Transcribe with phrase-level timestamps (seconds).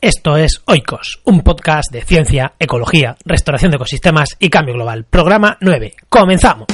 [0.00, 5.04] Esto es Oikos, un podcast de ciencia, ecología, restauración de ecosistemas y cambio global.
[5.10, 5.92] Programa 9.
[6.08, 6.68] Comenzamos.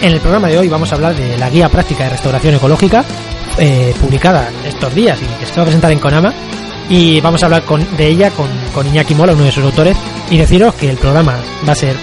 [0.00, 3.04] En el programa de hoy vamos a hablar de la guía práctica de restauración ecológica,
[3.58, 6.32] eh, publicada estos días y que se va a presentar en Conama.
[6.88, 9.96] Y vamos a hablar con, de ella con, con Iñaki Mola, uno de sus autores,
[10.30, 11.36] y deciros que el programa
[11.68, 11.96] va a ser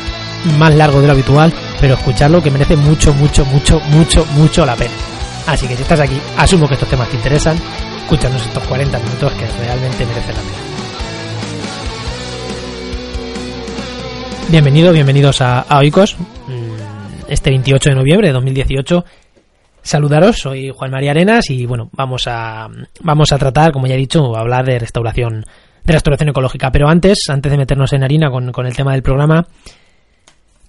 [0.58, 4.76] más largo de lo habitual, pero escucharlo que merece mucho, mucho, mucho, mucho, mucho la
[4.76, 5.17] pena.
[5.48, 7.58] Así que si estás aquí, asumo que estos temas te interesan,
[8.04, 10.68] escúchanos estos 40 minutos que realmente merecen la pena.
[14.50, 15.88] Bienvenido, bienvenidos a, a mm,
[17.30, 19.06] este 28 de noviembre de 2018.
[19.82, 22.68] Saludaros, soy Juan María Arenas y bueno, vamos a,
[23.02, 25.46] vamos a tratar, como ya he dicho, hablar de restauración,
[25.86, 26.74] de restauración ecológica.
[26.74, 29.48] Pero antes, antes de meternos en harina con, con el tema del programa,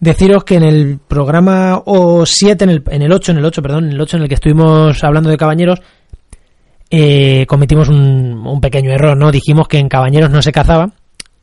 [0.00, 3.62] Deciros que en el programa o 7, en el, en el 8, en el 8,
[3.62, 5.80] perdón, en el 8 en el que estuvimos hablando de cabañeros,
[6.90, 9.32] eh, cometimos un, un, pequeño error, ¿no?
[9.32, 10.92] Dijimos que en cabañeros no se cazaba.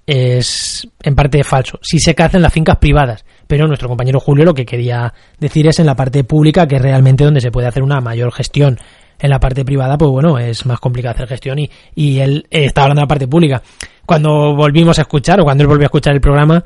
[0.08, 1.80] Es en parte falso.
[1.82, 5.68] Sí se caza en las fincas privadas, pero nuestro compañero Julio lo que quería decir
[5.68, 8.78] es en la parte pública, que es realmente donde se puede hacer una mayor gestión.
[9.18, 12.66] En la parte privada, pues bueno, es más complicado hacer gestión y, y él eh,
[12.66, 13.64] estaba hablando de la parte pública.
[14.06, 16.64] Cuando volvimos a escuchar, o cuando él volvió a escuchar el programa,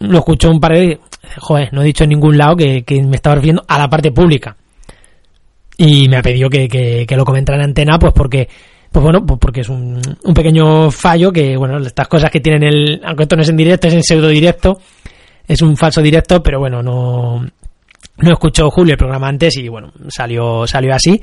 [0.00, 0.98] lo escuchó un par de
[1.38, 4.12] joder, no he dicho en ningún lado que, que, me estaba refiriendo a la parte
[4.12, 4.56] pública.
[5.76, 8.48] Y me ha pedido que, que, lo comentara en antena, pues porque,
[8.92, 12.62] pues bueno, pues porque es un, un, pequeño fallo que, bueno, estas cosas que tienen
[12.62, 14.78] el, aunque esto no es en directo, es en pseudo directo,
[15.46, 17.44] es un falso directo, pero bueno, no,
[18.18, 21.20] no escuchó Julio el programa antes y bueno, salió, salió así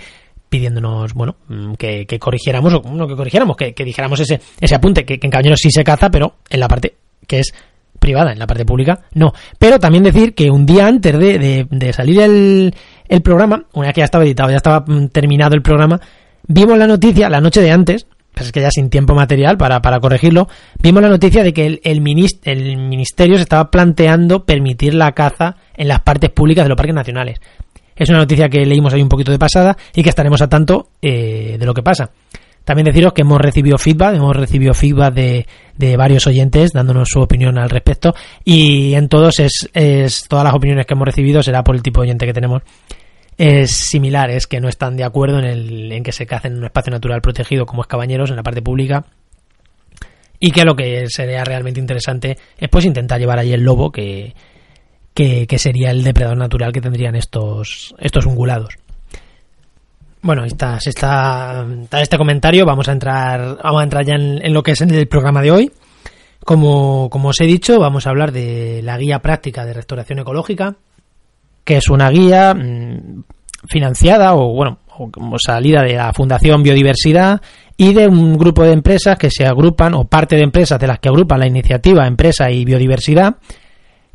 [0.49, 1.37] pidiéndonos, bueno,
[1.77, 5.27] que, que corrigiéramos, o no que corrigiéramos, que, que dijéramos ese, ese apunte, que, que
[5.27, 7.53] en Cabañeros sí se caza, pero en la parte que es
[8.01, 9.31] privada, en la parte pública no.
[9.59, 12.73] Pero también decir que un día antes de, de, salir el,
[13.07, 16.01] el, programa, una vez que ya estaba editado, ya estaba terminado el programa,
[16.47, 19.81] vimos la noticia, la noche de antes, pues es que ya sin tiempo material para,
[19.81, 20.47] para corregirlo,
[20.81, 25.11] vimos la noticia de que el, el, minist el ministerio se estaba planteando permitir la
[25.11, 27.39] caza en las partes públicas de los parques nacionales.
[27.95, 30.89] Es una noticia que leímos ahí un poquito de pasada y que estaremos a tanto
[31.03, 32.09] eh, de lo que pasa.
[32.63, 37.19] También deciros que hemos recibido feedback, hemos recibido feedback de, de varios oyentes dándonos su
[37.19, 38.13] opinión al respecto.
[38.45, 42.01] Y en todos es, es, todas las opiniones que hemos recibido será por el tipo
[42.01, 42.61] de oyente que tenemos.
[43.37, 46.57] Es similar, es que no están de acuerdo en, el, en que se cace en
[46.57, 49.05] un espacio natural protegido como es Cabañeros en la parte pública.
[50.39, 54.35] Y que lo que sería realmente interesante es pues intentar llevar allí el lobo que,
[55.13, 58.75] que, que sería el depredador natural que tendrían estos, estos ungulados.
[60.23, 62.65] Bueno, está, está, está este comentario.
[62.65, 65.71] Vamos a entrar, vamos a entrar ya en, lo que es el programa de hoy.
[66.43, 70.75] Como, como os he dicho, vamos a hablar de la guía práctica de restauración ecológica,
[71.63, 73.23] que es una guía mmm,
[73.67, 77.41] financiada o bueno, o salida de la Fundación Biodiversidad
[77.77, 80.99] y de un grupo de empresas que se agrupan o parte de empresas de las
[80.99, 83.37] que agrupan la iniciativa Empresa y Biodiversidad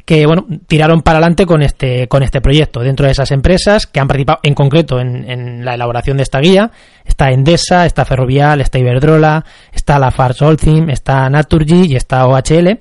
[0.07, 2.81] que bueno tiraron para adelante con este con este proyecto.
[2.81, 6.71] Dentro de esas empresas que han participado en concreto en, la elaboración de esta guía
[7.05, 12.79] está Endesa está Ferrovial está Iberdrola está la Farsolcim está Naturgy y está OHL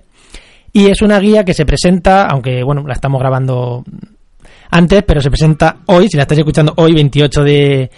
[0.71, 3.83] y es una guía que se presenta aunque bueno la estamos grabando
[4.69, 7.89] antes pero se presenta hoy si la estáis escuchando hoy 28 de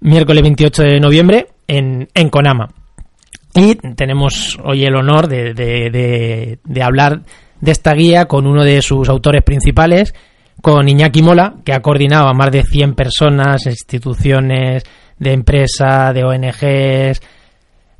[0.00, 2.68] miércoles 28 de noviembre en, en Conama.
[3.54, 7.22] Y tenemos hoy el honor de, de, de hablar
[7.60, 10.14] de esta guía con uno de sus autores principales,
[10.62, 14.84] con Iñaki Mola, que ha coordinado a más de 100 personas, instituciones
[15.18, 17.20] de empresa, de ONGs,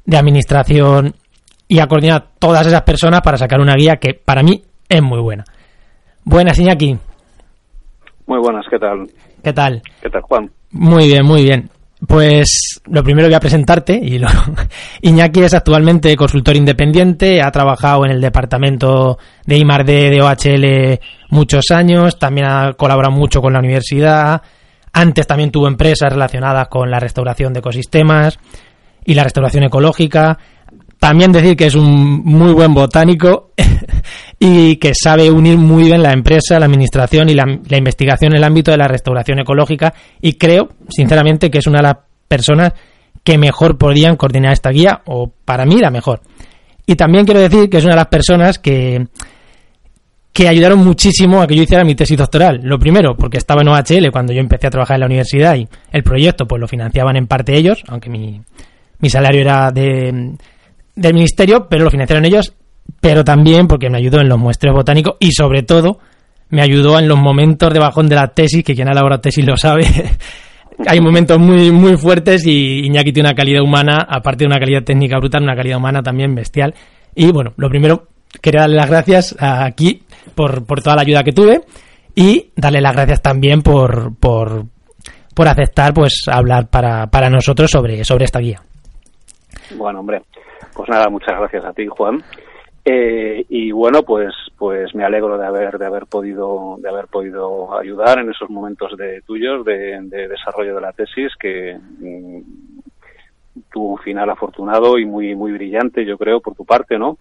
[0.05, 1.15] de administración,
[1.69, 5.03] y ha coordinado a todas esas personas para sacar una guía que para mí es
[5.03, 5.45] muy buena.
[6.25, 6.99] Buenas, Iñaki.
[8.27, 9.07] Muy buenas, ¿qué tal?
[9.43, 9.83] ¿Qué tal?
[10.03, 10.51] ¿Qué tal, Juan?
[10.73, 11.71] Muy bien, muy bien.
[12.07, 14.29] Pues lo primero voy a presentarte y lo...
[15.03, 21.67] Iñaki es actualmente consultor independiente, ha trabajado en el departamento de I+D de OHL muchos
[21.71, 24.41] años, también ha colaborado mucho con la universidad,
[24.93, 28.39] antes también tuvo empresas relacionadas con la restauración de ecosistemas
[29.05, 30.39] y la restauración ecológica.
[31.01, 33.53] También decir que es un muy buen botánico
[34.39, 37.47] y que sabe unir muy bien la empresa, la administración y la,
[37.79, 41.85] investigación en el ámbito de la restauración ecológica y creo, sinceramente, que es una de
[41.85, 41.97] las
[42.29, 42.75] personas
[43.25, 46.21] que mejor podrían coordinar esta guía o para mí la mejor.
[46.85, 49.07] Y también quiero decir que es una de las personas que
[50.33, 52.61] que ayudaron muchísimo a que yo hiciera mi tesis doctoral.
[52.63, 55.67] Lo primero, porque estaba en OHL cuando yo empecé a trabajar en la universidad y
[55.91, 58.41] el proyecto pues lo financiaban en parte ellos, aunque mi,
[59.01, 60.37] mi salario era de,
[61.01, 62.55] del ministerio, pero lo financiaron ellos
[63.01, 65.99] pero también porque me ayudó en los muestreos botánicos y sobre todo
[66.49, 69.47] me ayudó en los momentos de bajón de la tesis, que quien ha elaborado tesis
[69.47, 69.87] lo sabe,
[70.87, 74.83] hay momentos muy, muy fuertes y Iñaki tiene una calidad humana, aparte de una calidad
[74.83, 76.75] técnica brutal, una calidad humana también bestial.
[77.15, 78.09] Y bueno, lo primero,
[78.41, 80.03] quería darle las gracias aquí
[80.35, 81.63] por, por toda la ayuda que tuve
[82.15, 84.65] y darle las gracias también por, por,
[85.35, 88.61] por aceptar pues hablar para, para nosotros sobre, sobre esta guía.
[89.77, 90.23] Bueno, hombre,
[90.81, 92.23] pues nada, muchas gracias a ti, Juan.
[92.87, 97.79] Eh, y bueno, pues, pues me alegro de haber, de haber podido, de haber podido
[97.79, 102.41] ayudar en esos momentos de tuyos de, desarrollo de la tesis que mm,
[103.71, 107.19] tuvo un final afortunado y muy, muy brillante, yo creo, por tu parte, ¿no?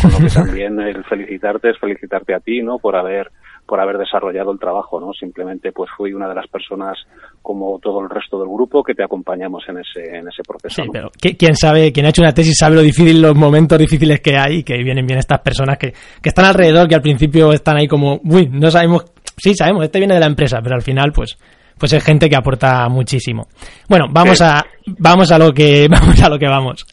[0.00, 2.78] Con lo que también el felicitarte es felicitarte a ti, ¿no?
[2.78, 3.30] Por haber,
[3.66, 5.12] por haber desarrollado el trabajo, ¿no?
[5.12, 6.98] Simplemente pues fui una de las personas
[7.40, 10.82] como todo el resto del grupo que te acompañamos en ese en ese proceso.
[10.82, 14.20] Sí, pero quién sabe, quien ha hecho una tesis sabe lo difícil, los momentos difíciles
[14.20, 17.76] que hay, que vienen bien estas personas que, que están alrededor, que al principio están
[17.76, 19.04] ahí como, uy, no sabemos,
[19.36, 21.38] sí sabemos, este viene de la empresa, pero al final pues
[21.78, 23.48] pues es gente que aporta muchísimo.
[23.88, 24.64] Bueno, vamos a
[24.98, 26.86] vamos a lo que vamos a lo que vamos.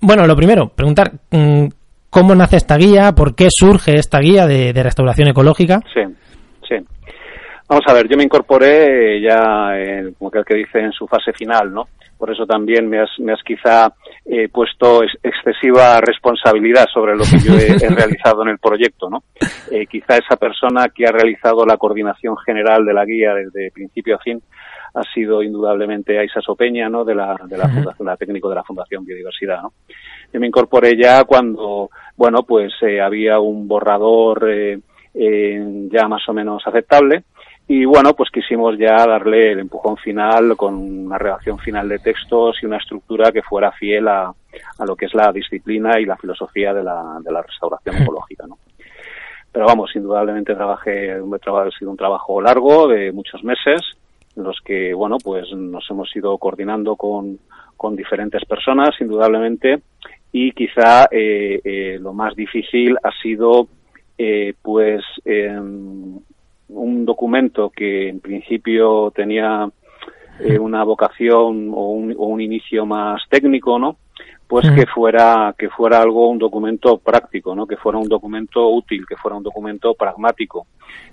[0.00, 1.66] Bueno, lo primero, preguntar mm,
[2.14, 3.10] ¿Cómo nace esta guía?
[3.10, 5.80] ¿Por qué surge esta guía de, restauración ecológica?
[5.92, 6.00] Sí,
[6.68, 6.76] sí.
[7.68, 9.72] Vamos a ver, yo me incorporé ya,
[10.16, 11.88] como que el que dice, en su fase final, ¿no?
[12.16, 13.92] Por eso también me has, me has quizá
[14.26, 19.24] eh, puesto excesiva responsabilidad sobre lo que yo he, realizado en el proyecto, ¿no?
[19.72, 24.14] Eh, quizá esa persona que ha realizado la coordinación general de la guía desde principio
[24.14, 24.40] a fin
[24.94, 27.04] ha sido indudablemente Aisa Sopeña, ¿no?
[27.04, 29.72] De la, de la Fundación, la técnico de la Fundación Biodiversidad, ¿no?
[30.34, 34.80] Yo me incorporé ya cuando, bueno, pues eh, había un borrador eh,
[35.92, 37.22] ya más o menos aceptable
[37.68, 42.56] y bueno, pues quisimos ya darle el empujón final con una redacción final de textos
[42.60, 44.24] y una estructura que fuera fiel a,
[44.78, 48.44] a lo que es la disciplina y la filosofía de la, de la restauración ecológica,
[48.46, 48.58] ¿no?
[49.52, 53.82] Pero vamos, indudablemente trabajé, ha sido un trabajo largo de muchos meses,
[54.36, 57.38] en los que, bueno, pues nos hemos ido coordinando con,
[57.76, 59.80] con diferentes personas, indudablemente,
[60.36, 63.68] y quizá eh, eh, lo más difícil ha sido,
[64.18, 66.18] eh, pues, em,
[66.70, 69.70] un documento que en principio tenía
[70.58, 73.98] una vocación o un, o un, inicio más técnico, ¿no?
[74.48, 77.68] Pues que fuera que fuera algo un documento práctico, ¿no?
[77.68, 80.66] Que fuera un documento útil, que fuera un documento pragmático,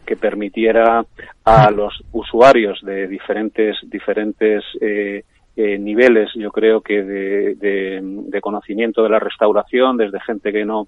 [0.03, 1.06] que permitiera
[1.45, 5.23] a los usuarios de diferentes diferentes eh,
[5.56, 10.88] eh, niveles, yo creo que de, de, conocimiento de la restauración, desde gente que no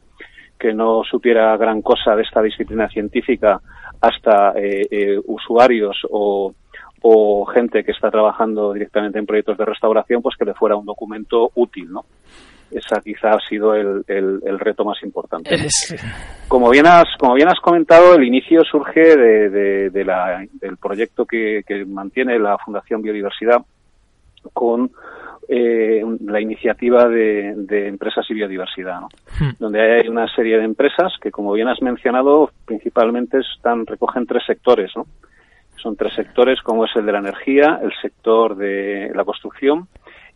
[0.57, 3.59] que no supiera gran cosa de esta disciplina científica
[3.99, 6.53] hasta eh, eh, usuarios o,
[7.01, 10.85] o gente que está trabajando directamente en proyectos de restauración, pues que le fuera un
[10.85, 12.05] documento útil, ¿no?
[12.71, 15.55] Esa quizá ha sido el, el, reto más importante.
[16.47, 21.25] Como bien has, como bien has comentado, el inicio surge de, de, la, del proyecto
[21.25, 23.57] que, que, mantiene la Fundación Biodiversidad
[24.51, 24.91] con
[25.47, 29.09] eh, la iniciativa de, de, empresas y biodiversidad, ¿no?
[29.39, 29.51] Hmm.
[29.59, 34.43] donde hay una serie de empresas que, como bien has mencionado, principalmente están recogen tres
[34.45, 35.05] sectores, ¿no?
[35.75, 39.87] Son tres sectores como es el de la energía, el sector de la construcción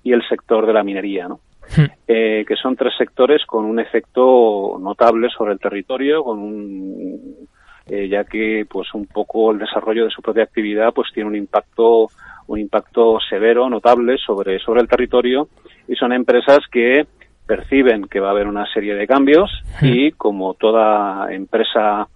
[0.03, 1.39] y el sector de la minería, ¿no?
[1.75, 1.85] Hmm.
[2.07, 7.47] Eh, que son tres sectores con un efecto notable sobre el territorio, con un,
[7.89, 11.35] eh, ya que pues un poco el desarrollo de su propia actividad pues tiene un
[11.35, 12.09] impacto
[12.47, 15.49] un impacto severo, notable sobre sobre el territorio
[15.87, 17.05] y son empresas que
[17.45, 19.49] perciben que va a haber una serie de cambios
[19.81, 22.07] y como toda empresa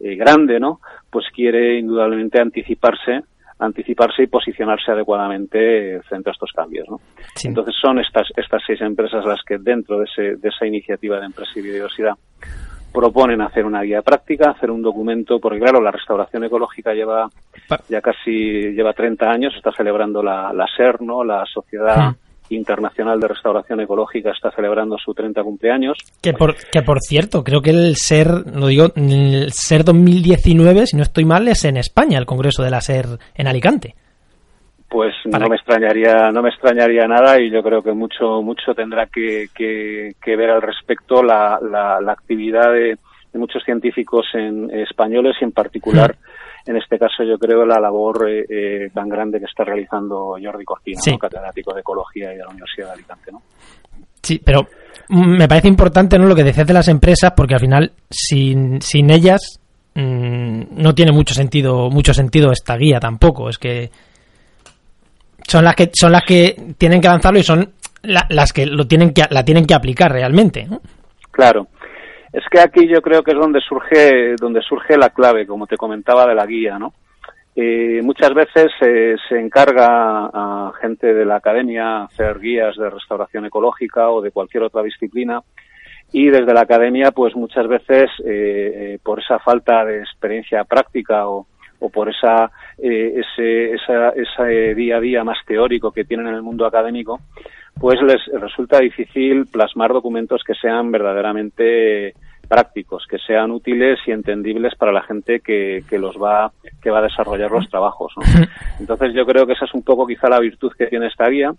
[0.00, 0.80] eh, grande, ¿no?
[1.10, 3.22] Pues quiere indudablemente anticiparse
[3.60, 6.88] anticiparse y posicionarse adecuadamente frente a estos cambios.
[6.88, 6.98] ¿no?
[7.44, 11.26] Entonces son estas, estas seis empresas las que dentro de, ese, de esa iniciativa de
[11.26, 12.14] empresa y biodiversidad
[12.92, 17.28] proponen hacer una guía práctica, hacer un documento, porque claro, la restauración ecológica lleva
[17.88, 21.22] ya casi lleva 30 años, está celebrando la, la SER, ¿no?
[21.24, 22.14] La Sociedad
[22.50, 25.98] Internacional de Restauración Ecológica está celebrando su 30 cumpleaños.
[26.20, 30.96] Que por, que por cierto, creo que el SER, lo digo, el SER 2019, si
[30.96, 33.94] no estoy mal, es en España, el Congreso de la SER en Alicante.
[34.90, 39.06] Pues no me extrañaría, no me extrañaría nada y yo creo que mucho, mucho tendrá
[39.06, 42.98] que, que, ver al respecto la, la, actividad de,
[43.34, 46.16] muchos científicos en, españoles y en particular
[46.66, 50.64] en este caso yo creo la labor eh, eh, tan grande que está realizando Jordi
[50.64, 53.32] Cortina, catedrático de Ecología y de la Universidad de Alicante.
[53.32, 53.42] ¿no?
[54.22, 54.66] Sí, pero
[55.08, 56.26] me parece importante ¿no?
[56.26, 59.60] lo que decías de las empresas, porque al final sin, sin ellas
[59.94, 63.48] mm, no tiene mucho sentido, mucho sentido esta guía tampoco.
[63.48, 63.90] Es que
[65.50, 69.12] son las que son las que tienen que lanzarlo y son las que lo tienen
[69.12, 70.68] que la tienen que aplicar realmente.
[71.32, 71.66] Claro.
[72.32, 75.76] Es que aquí yo creo que es donde surge, donde surge la clave, como te
[75.76, 76.92] comentaba, de la guía, ¿no?
[77.56, 84.08] Eh, muchas veces se encarga a gente de la academia hacer guías de restauración ecológica
[84.08, 85.42] o de cualquier otra disciplina
[86.12, 91.48] y desde la academia pues muchas veces eh, por esa falta de experiencia práctica o,
[91.80, 96.42] o por esa, ese, esa, ese día a día más teórico que tienen en el
[96.42, 97.20] mundo académico,
[97.78, 102.14] pues les resulta difícil plasmar documentos que sean verdaderamente
[102.48, 106.50] prácticos, que sean útiles y entendibles para la gente que, que los va,
[106.82, 108.12] que va a desarrollar los trabajos.
[108.80, 111.52] Entonces yo creo que esa es un poco quizá la virtud que tiene esta guía,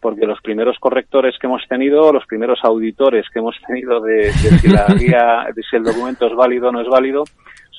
[0.00, 4.32] porque los primeros correctores que hemos tenido, los primeros auditores que hemos tenido de, de
[4.32, 7.24] si la guía, de si el documento es válido o no es válido,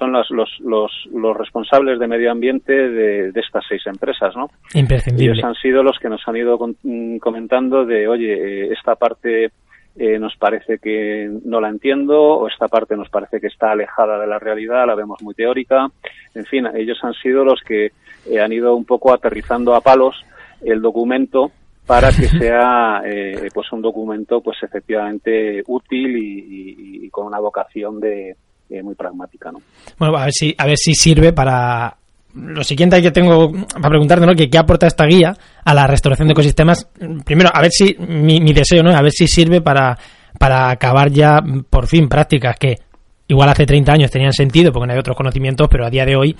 [0.01, 4.49] son los, los, los, los responsables de medio ambiente de, de, estas seis empresas, ¿no?
[4.73, 5.33] Imprescindible.
[5.33, 8.95] Ellos han sido los que nos han ido con, mm, comentando de, oye, eh, esta
[8.95, 9.51] parte
[9.95, 14.17] eh, nos parece que no la entiendo o esta parte nos parece que está alejada
[14.17, 15.87] de la realidad, la vemos muy teórica.
[16.33, 17.91] En fin, ellos han sido los que
[18.25, 20.15] eh, han ido un poco aterrizando a palos
[20.61, 21.51] el documento
[21.85, 27.39] para que sea eh, pues un documento pues efectivamente útil y, y, y con una
[27.39, 28.35] vocación de,
[28.71, 29.51] eh, muy pragmática.
[29.51, 29.59] ¿no?
[29.97, 31.95] Bueno, a ver si a ver si sirve para
[32.33, 34.33] lo siguiente que tengo para preguntarte, ¿no?
[34.33, 35.33] Que qué aporta esta guía
[35.65, 36.89] a la restauración de ecosistemas.
[37.25, 38.91] Primero, a ver si mi, mi deseo, ¿no?
[38.91, 39.97] A ver si sirve para
[40.39, 42.75] para acabar ya por fin prácticas que
[43.27, 46.15] igual hace 30 años tenían sentido porque no hay otros conocimientos, pero a día de
[46.15, 46.35] hoy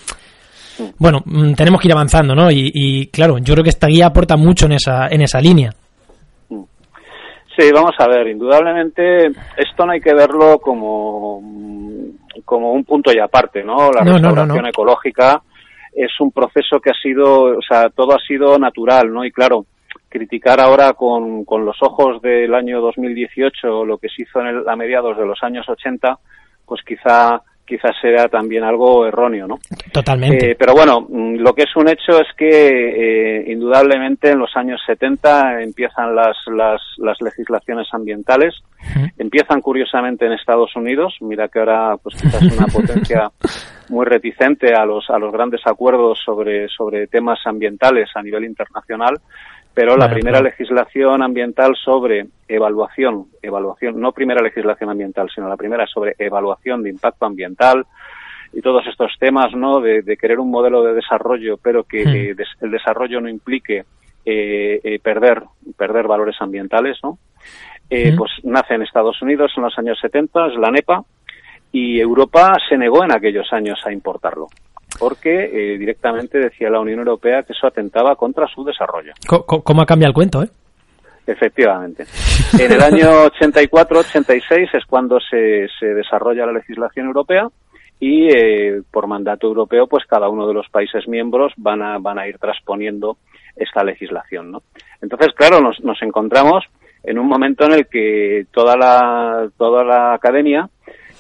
[0.98, 2.50] bueno, mm, tenemos que ir avanzando, ¿no?
[2.52, 5.72] Y, y, claro, yo creo que esta guía aporta mucho en esa, en esa línea.
[7.58, 11.42] Sí, vamos a ver, indudablemente esto no hay que verlo como,
[12.46, 13.92] como un punto y aparte, ¿no?
[13.92, 14.70] La No, no, no, restauración no.
[14.70, 15.42] ecológica
[15.94, 19.26] es un proceso que ha sido, o sea, todo ha sido natural, ¿no?
[19.26, 19.66] Y claro,
[20.10, 24.70] criticar ahora con, con los ojos del año 2018 lo que se hizo en el,
[24.70, 26.18] a mediados de los años 80,
[26.66, 29.58] pues quizá quizás sea también algo erróneo, ¿no?
[29.94, 30.52] Totalmente.
[30.52, 34.54] Eh, pero bueno, mm, lo que es un hecho es que eh, indudablemente en los
[34.58, 39.12] años 70 empiezan las, las, las legislaciones ambientales, Uh -huh.
[39.20, 43.30] empiezan curiosamente en Estados Unidos, mira que ahora pues quizás una potencia
[43.90, 49.14] muy reticente a los, a los grandes acuerdos sobre, sobre temas ambientales a nivel internacional,
[49.74, 50.50] pero la Claro, primera claro.
[50.50, 56.90] legislación ambiental sobre evaluación, evaluación, no primera legislación ambiental, sino la primera sobre evaluación de
[56.90, 57.86] impacto ambiental
[58.54, 59.80] y todos estos temas, ¿no?
[59.80, 62.10] De, de querer un modelo de desarrollo, pero que Hmm.
[62.10, 63.86] eh, des- el desarrollo no implique
[64.26, 65.42] eh, eh, perder,
[65.78, 67.18] perder valores ambientales, ¿no?
[67.90, 68.18] Eh, Hmm.
[68.18, 71.04] Pues nace en Estados Unidos en los años 70, es la NEPA,
[71.72, 74.48] y Europa se negó en aquellos años a importarlo,
[75.02, 79.14] porque eh, directamente decía la Unión Europea que eso atentaba contra su desarrollo.
[79.28, 80.50] Co- ¿Cómo ha cambiado el cuento, eh?
[81.26, 82.06] Efectivamente.
[82.60, 83.08] En el año
[83.40, 87.48] 84-86 es cuando se, se desarrolla la legislación europea
[88.00, 92.20] y eh, por mandato europeo pues cada uno de los países miembros van a, van
[92.20, 93.18] a ir transponiendo
[93.56, 94.52] esta legislación.
[94.52, 94.62] ¿no?
[95.02, 96.66] Entonces, claro, nos, nos encontramos
[97.04, 100.70] en un momento en el que toda la, toda la academia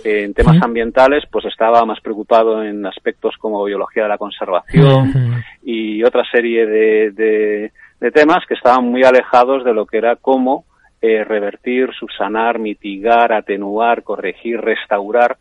[0.03, 6.03] en temas ambientales pues estaba más preocupado en aspectos como biología de la conservación, y
[6.03, 10.65] otra serie de, de, de temas que estaban muy alejados de lo que era cómo
[11.01, 15.37] eh, revertir, subsanar, mitigar, atenuar, corregir, restaurar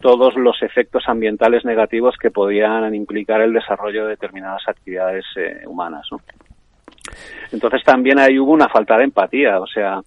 [0.00, 6.06] todos los efectos ambientales negativos que podían implicar el desarrollo de determinadas actividades eh, humanas.
[6.10, 6.20] ¿no?
[7.52, 10.00] Entonces también ahí hubo una falta de empatía, o sea,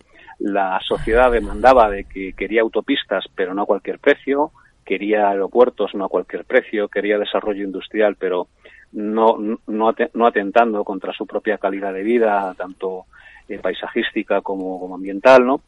[0.43, 4.51] la sociedad demandaba de que quería autopistas, pero no a cualquier precio,
[4.85, 8.47] quería aeropuertos, no a cualquier precio, quería desarrollo industrial, pero
[8.91, 13.05] no, no, no atentando contra su propia calidad de vida, tanto
[13.47, 15.61] eh, paisajística como, como ambiental, ¿no?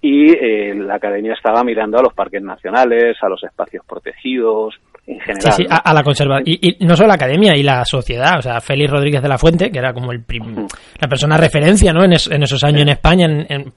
[0.00, 4.74] Y eh, la academia estaba mirando a los parques nacionales, a los espacios protegidos,
[5.06, 5.52] en Sí, general.
[5.54, 5.74] sí, ¿no?
[5.74, 6.44] a, a la conservación.
[6.46, 9.38] Y, y no solo la academia y la sociedad, o sea, Félix Rodríguez de la
[9.38, 10.66] Fuente, que era como el prim-
[11.00, 12.04] la persona referencia ¿no?
[12.04, 12.82] en, es- en esos años Sí.
[12.82, 13.72] en España, en, en,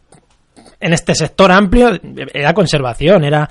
[0.80, 1.90] en este sector amplio,
[2.34, 3.48] era conservación, era...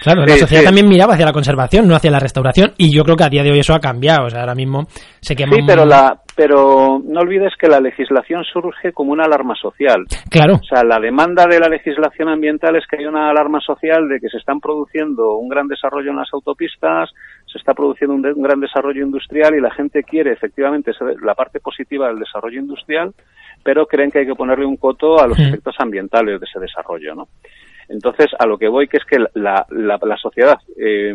[0.00, 0.66] Claro, la sociedad sí.
[0.66, 3.42] también miraba hacia la conservación, no hacia la restauración, y yo creo que a día
[3.42, 4.84] de hoy eso ha cambiado, o sea, ahora mismo
[5.20, 5.56] se quema...
[5.56, 10.04] Sí, pero, la, pero no olvides que la legislación surge como una alarma social.
[10.30, 14.08] Claro, O sea, la demanda de la legislación ambiental es que hay una alarma social
[14.08, 17.10] de que se están produciendo un gran desarrollo en las autopistas,
[17.50, 21.34] se está produciendo un, de- un gran desarrollo industrial y la gente quiere efectivamente la
[21.34, 23.12] parte positiva del desarrollo industrial,
[23.68, 27.14] pero creen que hay que ponerle un coto a los efectos ambientales de ese desarrollo,
[27.14, 27.28] ¿no?
[27.90, 31.12] Entonces, a lo que voy que es que la, la, la sociedad eh,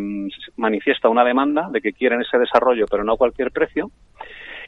[0.58, 3.90] manifiesta una demanda de que quieren ese desarrollo, pero no a cualquier precio,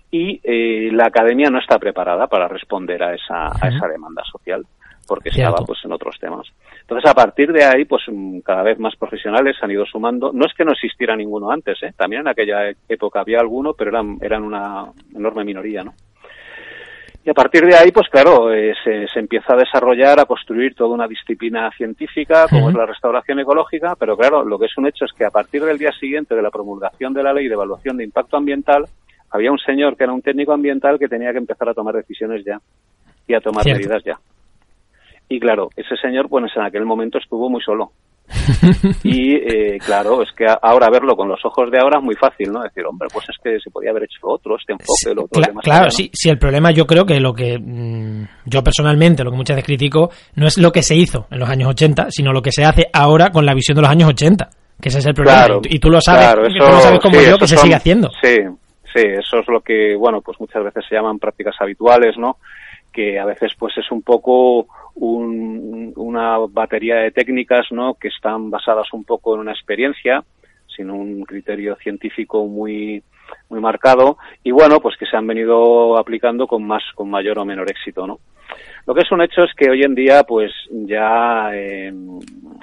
[0.09, 4.65] y eh, la academia no está preparada para responder a esa, a esa demanda social.
[5.07, 6.47] porque estaba pues en otros temas.
[6.81, 10.31] Entonces, a partir de ahí, pues mm, cada vez más profesionales han ido sumando.
[10.33, 11.93] No es que no existiera ninguno antes, ¿eh?
[11.95, 15.93] también en aquella época había alguno, pero eran, eran una enorme minoría, ¿no?
[17.25, 20.75] Y a partir de ahí, pues claro, eh, se, se, empieza a desarrollar, a construir
[20.75, 24.85] toda una disciplina científica, como es la restauración ecológica, pero claro, lo que es un
[24.85, 27.55] hecho es que a partir del día siguiente de la promulgación de la ley de
[27.55, 28.85] evaluación de impacto ambiental,
[29.31, 32.45] había un señor que era un técnico ambiental que tenía que empezar a tomar decisiones
[32.45, 32.61] ya
[33.27, 34.19] y a tomar medidas ya.
[35.27, 37.91] Y claro, ese señor, pues en aquel momento estuvo muy solo.
[39.03, 42.51] y eh, claro, es que ahora verlo con los ojos de ahora es muy fácil,
[42.51, 42.61] ¿no?
[42.63, 45.61] Decir, hombre, pues es que se podía haber hecho otro, este enfoque, el otro.
[45.61, 49.37] claro, sí, sí, el problema yo creo que lo que mm, yo personalmente, lo que
[49.37, 52.41] muchas veces critico, no es lo que se hizo en los años 80, sino lo
[52.41, 54.49] que se hace ahora con la visión de los años 80,
[54.81, 55.59] que ese es el problema.
[55.63, 58.09] y, tú lo sabes, tú lo sabes como yo, que se sigue haciendo.
[58.21, 58.37] Sí,
[58.93, 62.37] sí, eso es lo que, bueno, pues muchas veces se llaman prácticas habituales, ¿no?
[62.95, 67.95] Que a veces pues es un poco una batería de técnicas ¿no?
[67.95, 70.23] que están basadas un poco en una experiencia,
[70.73, 73.03] sin un criterio científico muy
[73.49, 77.45] muy marcado y bueno pues que se han venido aplicando con más con mayor o
[77.45, 78.19] menor éxito no
[78.85, 81.91] lo que es un hecho es que hoy en día pues ya eh,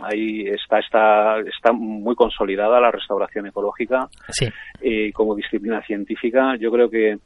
[0.04, 4.48] ahí está está está muy consolidada la restauración ecológica sí.
[4.80, 7.18] eh, como disciplina científica yo creo que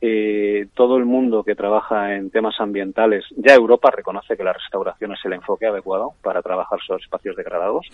[0.00, 5.12] eh, todo el mundo que trabaja en temas ambientales, ya Europa reconoce que la restauración
[5.12, 7.86] es el enfoque adecuado para trabajar sobre espacios degradados.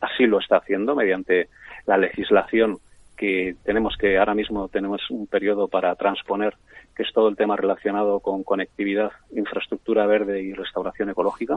[0.00, 1.48] Así lo está haciendo mediante
[1.86, 2.78] la legislación
[3.20, 6.54] que tenemos que ahora mismo tenemos un periodo para transponer
[6.96, 11.56] que es todo el tema relacionado con conectividad, infraestructura verde y restauración ecológica.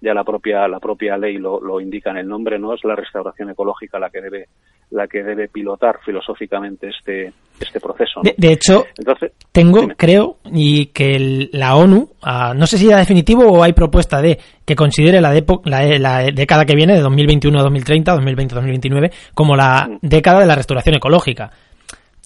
[0.00, 2.96] Ya la propia la propia ley lo, lo indica en el nombre, no es la
[2.96, 4.48] restauración ecológica la que debe
[4.90, 8.20] la que debe pilotar filosóficamente este este proceso.
[8.22, 13.44] De, hecho, Entonces, tengo, creo, y que la ONU, ah, no sé si ya definitivo
[13.44, 15.32] o hay propuesta de que considere la,
[15.64, 19.98] la, la década que viene, de 2021 a 2030, 2020 a 2029, como la mm.
[20.02, 21.50] década de la restauración ecológica.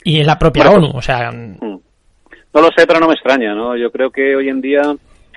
[0.03, 1.31] Y en la propia ONU, o sea...
[1.31, 1.81] Mm.
[2.53, 3.77] No lo sé, pero no me extraña, ¿no?
[3.77, 4.83] Yo creo que hoy en día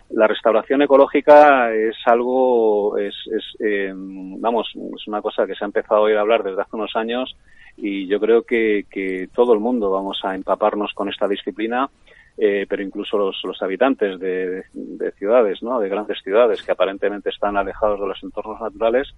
[0.09, 5.67] la restauración ecológica es algo, es, es eh, vamos, es una cosa que se ha
[5.67, 7.35] empezado a oír hablar desde hace unos años
[7.77, 11.89] y yo creo que, que todo el mundo vamos a empaparnos con esta disciplina,
[12.37, 15.79] eh, pero incluso los, los habitantes de, de, ciudades, ¿no?
[15.79, 19.13] de grandes ciudades que aparentemente están alejados de los entornos naturales,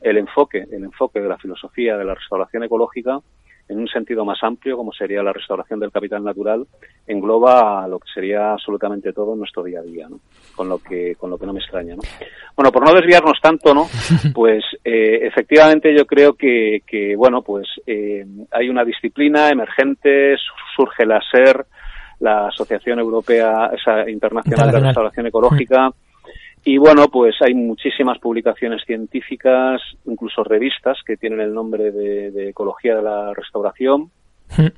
[0.00, 3.20] el enfoque, el enfoque de la filosofía de la restauración ecológica
[3.68, 6.66] en un sentido más amplio, como sería la restauración del capital natural,
[7.06, 10.20] engloba lo que sería absolutamente todo en nuestro día a día, ¿no?
[10.54, 12.02] Con lo que, con lo que no me extraña, ¿no?
[12.56, 13.86] Bueno, por no desviarnos tanto, ¿no?
[14.34, 20.36] Pues, eh, efectivamente yo creo que, que bueno, pues, eh, hay una disciplina emergente,
[20.76, 21.64] surge la SER,
[22.22, 25.90] la Asociación Europea, esa Internacional de Restauración Ecológica,
[26.64, 32.94] y bueno, pues hay muchísimas publicaciones científicas, incluso revistas que tienen el nombre de, Ecología
[32.94, 34.10] de la Restauración.
[34.56, 34.68] Hmm.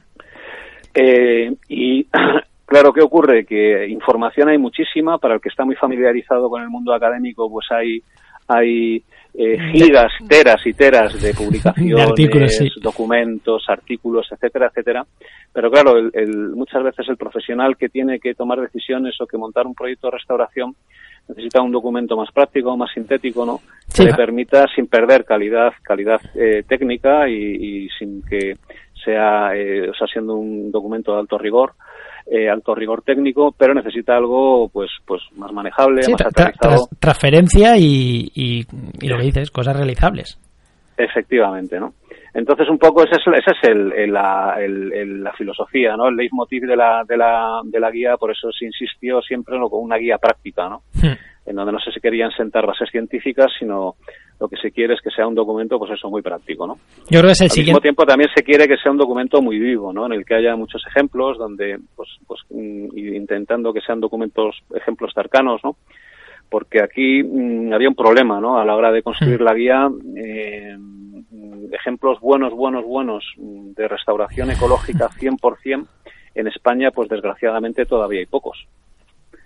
[0.95, 2.07] Eh, y
[2.65, 3.45] claro, ¿qué ocurre?
[3.45, 5.19] Que información hay muchísima.
[5.19, 8.03] Para el que está muy familiarizado con el mundo académico, pues hay,
[8.49, 9.03] hay
[9.37, 15.05] eh, gigas, teras y teras de publicaciones, documentos, artículos, etcétera, etcétera.
[15.53, 19.67] Pero claro, el, muchas veces el profesional que tiene que tomar decisiones o que montar
[19.67, 20.75] un proyecto de restauración
[21.29, 23.61] necesita un documento más práctico, más sintético, ¿no?
[23.95, 28.57] Que le permita, sin perder calidad, calidad eh, técnica y, sin que
[29.05, 31.73] sea, eh, o sea, siendo un documento de alto rigor,
[32.27, 36.89] eh, alto rigor técnico, pero necesita algo, pues, pues más manejable, más aterrizado.
[36.99, 38.65] transferencia y, y,
[39.01, 40.39] y lo que dices, cosas realizables.
[40.97, 41.95] Efectivamente, ¿no?
[42.33, 46.09] Entonces, un poco esa es, esa es el, la, la, filosofía, ¿no?
[46.09, 49.69] El leitmotiv de la, de, la, de la guía, por eso se insistió siempre en
[49.69, 50.83] con una guía práctica, ¿no?
[50.95, 51.15] Hmm.
[51.47, 53.95] En donde no se querían sentar bases científicas, sino
[54.41, 56.77] lo que se quiere es que sea un documento, pues eso, muy práctico, ¿no?
[57.09, 59.41] Yo creo que es el Al mismo tiempo también se quiere que sea un documento
[59.41, 60.07] muy vivo, ¿no?
[60.07, 65.13] En el que haya muchos ejemplos, donde, pues, pues mm, intentando que sean documentos, ejemplos
[65.15, 65.77] cercanos, ¿no?
[66.49, 68.59] Porque aquí mm, había un problema, ¿no?
[68.59, 69.45] A la hora de construir hmm.
[69.45, 70.77] la guía, eh,
[71.73, 75.87] ejemplos buenos, buenos, buenos de restauración ecológica 100%,
[76.35, 78.67] en España, pues desgraciadamente todavía hay pocos.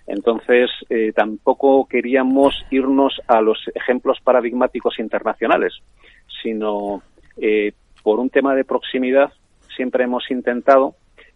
[0.09, 5.73] Entonces, eh, tampoco queríamos irnos a los ejemplos paradigmáticos internacionales,
[6.41, 7.03] sino
[7.37, 9.31] eh, por un tema de proximidad,
[9.75, 10.95] siempre hemos intentado,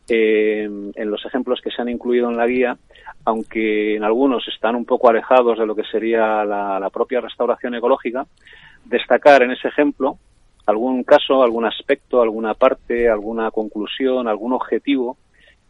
[0.09, 2.77] eh, en los ejemplos que se han incluido en la guía,
[3.25, 8.25] aunque en algunos están un poco alejados de lo que sería la propia restauración ecológica,
[8.85, 10.17] destacar en ese ejemplo
[10.65, 15.17] algún caso, algún aspecto, alguna parte, alguna conclusión, algún objetivo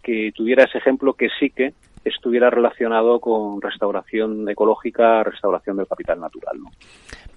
[0.02, 1.74] que tuviera ese ejemplo que sí que
[2.06, 6.58] estuviera relacionado con restauración ecológica, restauración del capital natural.
[6.60, 6.70] ¿no?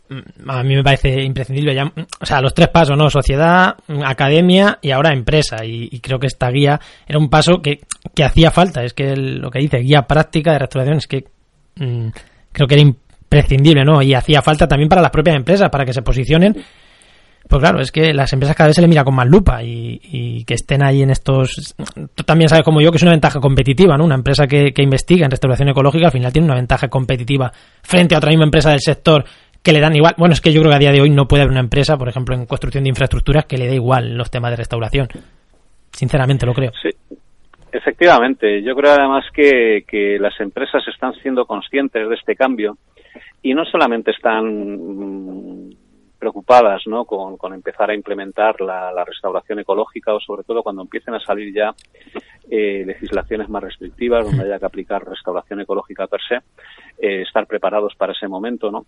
[0.09, 1.85] Mm, a mí me parece imprescindible ya,
[2.21, 3.11] o sea, los tres pasos, ¿no?
[3.11, 5.65] Sociedad, academia y ahora empresa.
[5.65, 7.81] Y, creo que esta guía era un paso que,
[8.15, 8.85] que hacía falta.
[8.85, 11.25] Es que lo que dice guía práctica de restauración es que
[11.77, 12.09] mm,
[12.53, 14.01] creo que era imprescindible, ¿no?
[14.03, 16.55] Y hacía falta también para las propias empresas, para que se posicionen.
[17.49, 20.45] Pues claro, es que las empresas cada vez se le mira con más lupa y,
[20.45, 21.75] que estén ahí en estos...
[22.15, 24.05] Tú también sabes como yo que es una ventaja competitiva, ¿no?
[24.05, 28.15] Una empresa que, que investiga en restauración ecológica al final tiene una ventaja competitiva frente
[28.15, 29.25] a otra misma empresa del sector
[29.63, 30.15] que le dan igual.
[30.17, 31.97] Bueno, es que yo creo que a día de hoy no puede haber una empresa,
[31.97, 35.09] por ejemplo, en construcción de infraestructuras, que le dé igual los temas de restauración.
[35.91, 36.71] Sinceramente lo creo.
[36.81, 36.91] Sí,
[37.73, 38.63] efectivamente.
[38.63, 42.77] Yo creo además que, que las empresas están siendo conscientes de este cambio
[43.43, 45.66] y no solamente están mm,
[46.19, 47.05] preocupadas ¿no?
[47.05, 51.75] con, empezar a implementar la, restauración ecológica o sobre todo cuando empiecen a salir ya
[52.51, 56.37] eh, legislaciones más restrictivas donde haya que aplicar restauración ecológica per se,
[56.99, 58.87] eh, estar preparados para ese momento, ¿no?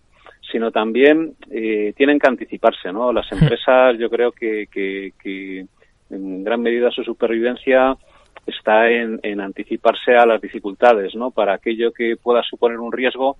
[0.51, 3.13] Sino también eh, tienen que anticiparse, ¿no?
[3.13, 5.65] Las empresas yo creo que, que,
[6.09, 7.95] en gran medida su supervivencia
[8.47, 11.31] está en, en anticiparse a las dificultades, ¿no?
[11.31, 13.37] Para aquello que pueda suponer un riesgo,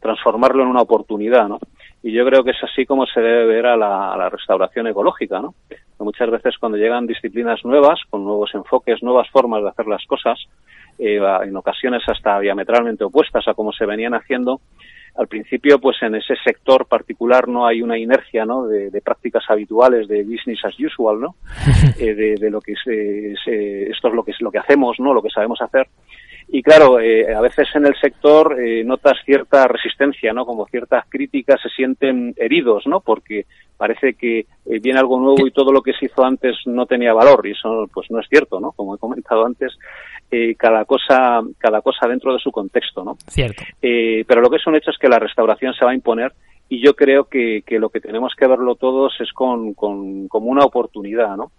[0.00, 1.58] transformarlo en una oportunidad, ¿no?
[2.02, 5.54] Y yo creo que es así como se debe ver a la, restauración ecológica, ¿no?
[5.98, 10.36] muchas veces cuando llegan disciplinas nuevas, con nuevos enfoques, nuevas formas de hacer las cosas,
[10.98, 14.60] eh, en ocasiones hasta diametralmente opuestas a como se venían haciendo,
[15.14, 18.66] al principio, pues en ese sector particular no hay una inercia, ¿no?
[18.66, 21.34] De, prácticas habituales de business as usual, ¿no?
[21.98, 25.12] Eh, de, lo que esto es lo que es lo que hacemos, ¿no?
[25.12, 25.86] Lo que sabemos hacer.
[26.48, 30.44] Y claro, eh, a veces en el sector eh, notas cierta resistencia, ¿no?
[30.44, 33.00] Como ciertas críticas se sienten heridos, ¿no?
[33.00, 34.46] Porque parece que eh,
[34.80, 37.88] viene algo nuevo y todo lo que se hizo antes no tenía valor y eso
[37.92, 38.72] pues no es cierto, ¿no?
[38.72, 39.72] Como he comentado antes,
[40.56, 43.18] cada cosa cada cosa dentro de su contexto, ¿no?
[43.28, 43.64] Cierto.
[43.80, 46.32] pero lo que es un hecho es que la restauración se va a imponer
[46.70, 50.46] y yo creo que, que lo que tenemos que verlo todos es con, con como
[50.46, 51.52] una oportunidad, ¿no?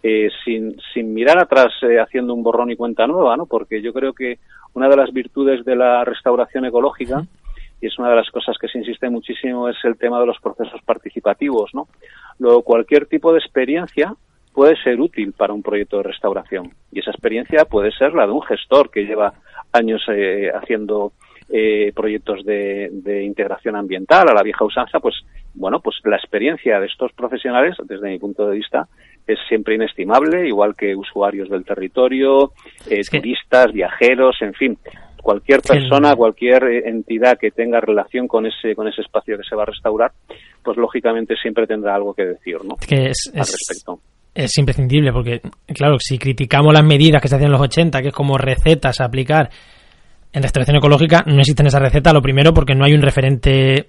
[0.00, 3.46] Eh, sin, sin mirar atrás eh, haciendo un borrón y cuenta nueva, ¿no?
[3.46, 4.38] Porque yo creo que
[4.74, 7.24] una de las virtudes de la restauración ecológica,
[7.80, 10.38] y es una de las cosas que se insiste muchísimo, es el tema de los
[10.40, 11.88] procesos participativos, ¿no?
[12.38, 14.14] Luego, cualquier tipo de experiencia
[14.52, 16.72] puede ser útil para un proyecto de restauración.
[16.92, 19.32] Y esa experiencia puede ser la de un gestor que lleva
[19.72, 21.12] años eh, haciendo
[21.48, 25.14] eh, proyectos de, de, integración ambiental a la vieja usanza, pues
[25.58, 28.88] bueno, pues la experiencia de estos profesionales, desde mi punto de vista,
[29.26, 32.52] es siempre inestimable, igual que usuarios del territorio,
[32.88, 34.78] eh, turistas, viajeros, en fin,
[35.20, 39.56] cualquier persona, cualquier eh, entidad que tenga relación con ese con ese espacio que se
[39.56, 40.12] va a restaurar,
[40.62, 42.76] pues lógicamente siempre tendrá algo que decir, ¿no?
[42.88, 44.00] es, Al respecto.
[44.34, 45.40] Es imprescindible porque,
[45.74, 49.00] claro, si criticamos las medidas que se hacían en los 80, que es como recetas
[49.00, 49.50] a aplicar
[50.32, 53.88] en restauración ecológica no existe esa receta, lo primero porque no hay un referente,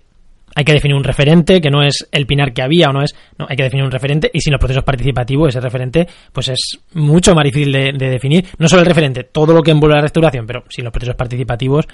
[0.55, 3.15] hay que definir un referente que no es el pinar que había o no es,
[3.37, 6.79] no, hay que definir un referente y sin los procesos participativos ese referente pues es
[6.93, 10.45] mucho más difícil de, definir, no solo el referente, todo lo que envuelve la restauración,
[10.45, 11.85] pero sin los procesos participativos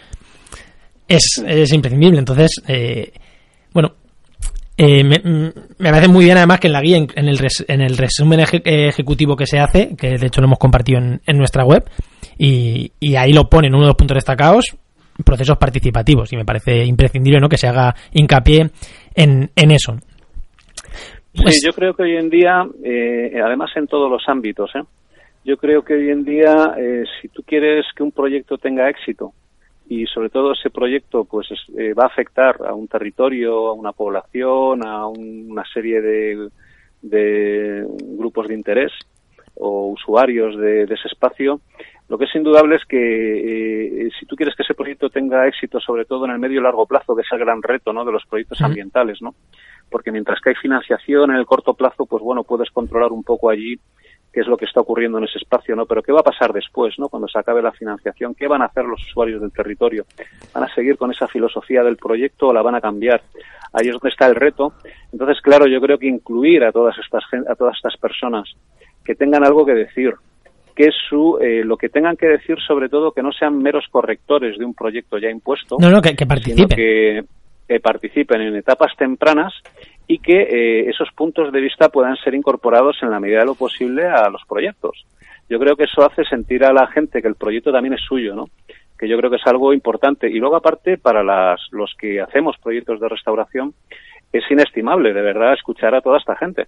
[1.07, 3.11] es, es imprescindible, entonces, eh,
[3.71, 3.93] bueno,
[4.77, 8.41] eh, me, parece muy bien además que en la guía, en, el, en el resumen
[8.41, 11.89] ejecutivo que se hace, que de hecho lo hemos compartido en, en nuestra web,
[12.37, 14.75] y, y ahí lo pone en uno de los puntos destacados,
[15.23, 17.49] procesos participativos, y me parece imprescindible ¿no?
[17.49, 18.69] que se haga hincapié
[19.13, 19.95] en, en eso.
[21.33, 24.83] sí, pues yo creo que hoy en día, eh, además en todos los ámbitos, ¿eh?
[25.43, 29.33] yo creo que hoy en día, eh, si tú quieres que un proyecto tenga éxito,
[29.87, 31.47] y sobre todo ese proyecto pues
[31.77, 36.49] eh, va a afectar a un territorio, a una población, a una serie de,
[37.01, 37.85] de
[38.17, 38.91] grupos de interés
[39.55, 41.61] o usuarios de, ese espacio.
[42.07, 42.97] Lo que es indudable es que
[44.05, 46.63] eh, si tú quieres que ese proyecto tenga éxito, sobre todo en el medio y
[46.63, 48.05] largo plazo, que es el gran reto ¿no?
[48.05, 49.33] de los proyectos ambientales, ¿no?
[49.89, 53.49] porque mientras que hay financiación en el corto plazo, pues bueno, puedes controlar un poco
[53.49, 53.79] allí
[54.31, 55.85] qué es lo que está ocurriendo en ese espacio, ¿no?
[55.85, 57.07] Pero qué va a pasar después, ¿no?
[57.07, 60.05] Cuando se acabe la financiación, ¿qué van a hacer los usuarios del territorio?
[60.53, 63.21] ¿Van a seguir con esa filosofía del proyecto o la van a cambiar?
[63.71, 64.73] Ahí es donde está el reto.
[65.13, 68.53] Entonces, claro, yo creo que incluir a todas estas a todas estas personas
[69.05, 70.15] que tengan algo que decir,
[70.75, 74.57] que su eh, lo que tengan que decir sobre todo que no sean meros correctores
[74.57, 79.53] de un proyecto ya impuesto, no, no, que, participen, que participen en etapas tempranas
[80.07, 83.55] y que eh, esos puntos de vista puedan ser incorporados en la medida de lo
[83.55, 85.05] posible a los proyectos.
[85.49, 88.35] Yo creo que eso hace sentir a la gente que el proyecto también es suyo,
[88.35, 88.45] ¿no?
[88.97, 90.29] Que yo creo que es algo importante.
[90.29, 93.73] Y luego, aparte, para las, los que hacemos proyectos de restauración,
[94.31, 96.65] es inestimable, de verdad, escuchar a toda esta gente.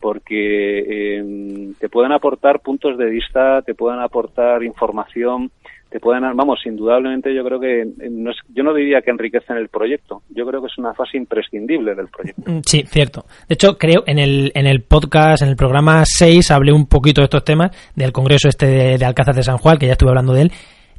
[0.00, 5.50] Porque eh, te pueden aportar puntos de vista, te pueden aportar información,
[5.88, 9.68] te pueden, vamos, indudablemente yo creo que, no es, yo no diría que enriquecen el
[9.68, 12.50] proyecto, yo creo que es una fase imprescindible del proyecto.
[12.50, 13.24] Mm, sí, cierto.
[13.48, 17.20] De hecho, creo en el, en el podcast, en el programa 6, hablé un poquito
[17.20, 20.10] de estos temas, del congreso este de, de Alcázar de San Juan, que ya estuve
[20.10, 20.52] hablando de él,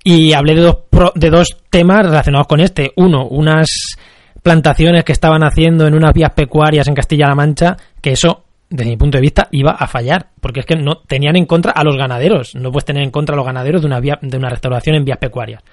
[0.03, 0.77] y hablé de dos,
[1.15, 2.93] de dos temas relacionados con este.
[2.95, 3.97] Uno, unas
[4.41, 8.97] plantaciones que estaban haciendo en unas vías pecuarias en Castilla-La Mancha, que eso, desde mi
[8.97, 11.95] punto de vista, iba a fallar, porque es que no tenían en contra a los
[11.95, 14.95] ganaderos, no puedes tener en contra a los ganaderos de una vía, de una restauración
[14.95, 15.63] en vías pecuarias.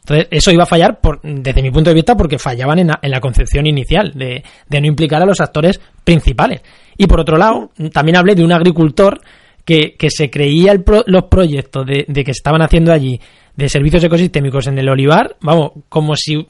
[0.00, 3.20] Entonces, eso iba a fallar por, desde mi punto de vista porque fallaban en la,
[3.20, 6.60] concepción inicial de, de, no implicar a los actores principales.
[6.96, 9.20] Y por otro lado, también hablé de un agricultor
[9.64, 13.20] que, que se creía el los proyectos de, que estaban haciendo allí
[13.56, 16.46] de servicios ecosistémicos en el olivar, vamos, como si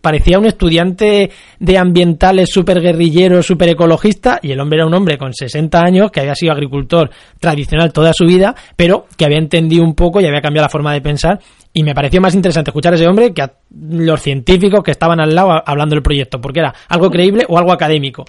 [0.00, 5.16] parecía un estudiante de ambientales súper guerrillero, súper ecologista, y el hombre era un hombre
[5.16, 9.84] con 60 años que había sido agricultor tradicional toda su vida, pero que había entendido
[9.84, 11.38] un poco y había cambiado la forma de pensar.
[11.72, 15.20] Y me pareció más interesante escuchar a ese hombre que a los científicos que estaban
[15.20, 18.24] al lado hablando del proyecto, porque era algo creíble o algo académico.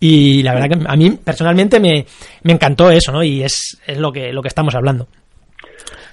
[0.00, 2.06] Y la verdad que a mí personalmente me,
[2.42, 3.22] me encantó eso, ¿no?
[3.22, 5.08] Y es, es lo, que, lo que estamos hablando.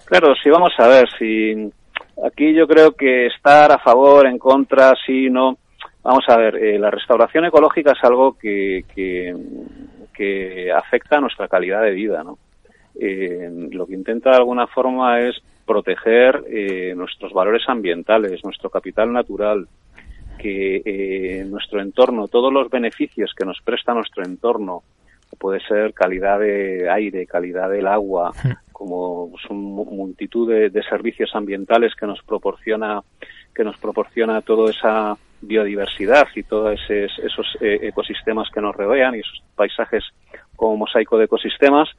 [0.06, 1.72] Claro, sí, vamos a ver, si
[2.24, 5.58] aquí yo creo que estar a favor, en contra, sí, no.
[6.04, 9.36] Vamos a ver, eh, la restauración ecológica es algo que, que,
[10.14, 12.38] que, afecta a nuestra calidad de vida, ¿no?
[13.00, 19.12] Eh, lo que intenta de alguna forma es proteger eh, nuestros valores ambientales, nuestro capital
[19.12, 19.68] natural,
[20.38, 24.84] que eh, nuestro entorno, todos los beneficios que nos presta nuestro entorno,
[25.36, 28.32] puede ser calidad de aire, calidad del agua,
[28.72, 33.02] como pues, multitud de, servicios ambientales que nos proporciona
[33.54, 39.20] que nos proporciona toda esa biodiversidad y todos esos eh, ecosistemas que nos rodean y
[39.20, 40.04] esos paisajes
[40.58, 41.90] como mosaico de ecosistemas,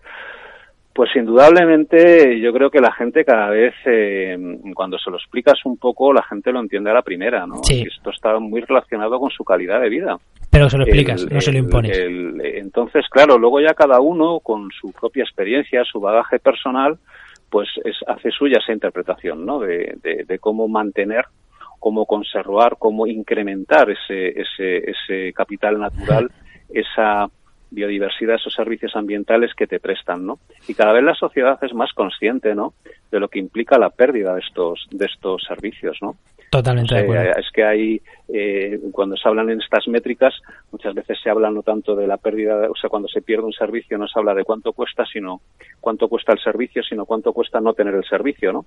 [0.97, 4.35] pues indudablemente yo creo que la gente cada vez, eh,
[4.75, 7.57] cuando se lo explicas un poco, la gente lo entiende a la primera, ¿no?
[7.69, 10.17] Esto está muy relacionado con su calidad de vida.
[10.51, 11.99] Pero se lo explicas, no se lo impones.
[11.99, 16.97] entonces, claro, luego ya cada uno, con su propia experiencia, su bagaje personal,
[17.51, 19.59] pues es, hace suya esa interpretación, ¿no?
[19.59, 21.27] De, de, cómo mantener,
[21.79, 26.31] cómo conservar, cómo incrementar ese, ese, ese capital natural,
[26.71, 27.29] esa
[27.71, 30.39] biodiversidad, esos servicios ambientales que te prestan, ¿no?
[30.69, 32.75] Y cada vez la sociedad es más consciente, ¿no?
[33.11, 36.17] De lo que implica la pérdida de estos, de estos servicios, ¿no?
[36.51, 37.31] Totalmente de acuerdo.
[37.39, 40.35] Es que hay, eh, cuando se hablan en estas métricas,
[40.71, 43.53] muchas veces se habla no tanto de la pérdida, o sea, cuando se pierde un
[43.53, 45.41] servicio no se habla de cuánto cuesta, sino
[45.81, 48.67] cuánto cuesta el servicio, sino cuánto cuesta no tener el servicio, ¿no?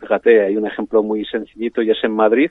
[0.00, 2.50] Fíjate, hay un ejemplo muy sencillito y es en Madrid.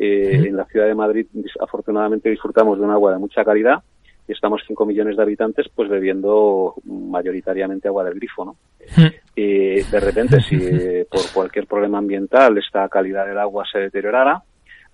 [0.00, 1.26] Eh, en la ciudad de Madrid,
[1.60, 3.82] afortunadamente, disfrutamos de un agua de mucha calidad,
[4.28, 8.56] y estamos 5 millones de habitantes pues bebiendo mayoritariamente agua del grifo, ¿no?
[8.94, 9.08] Hmm.
[9.34, 10.58] Y de repente, si
[11.10, 14.42] por cualquier problema ambiental esta calidad del agua se deteriorara,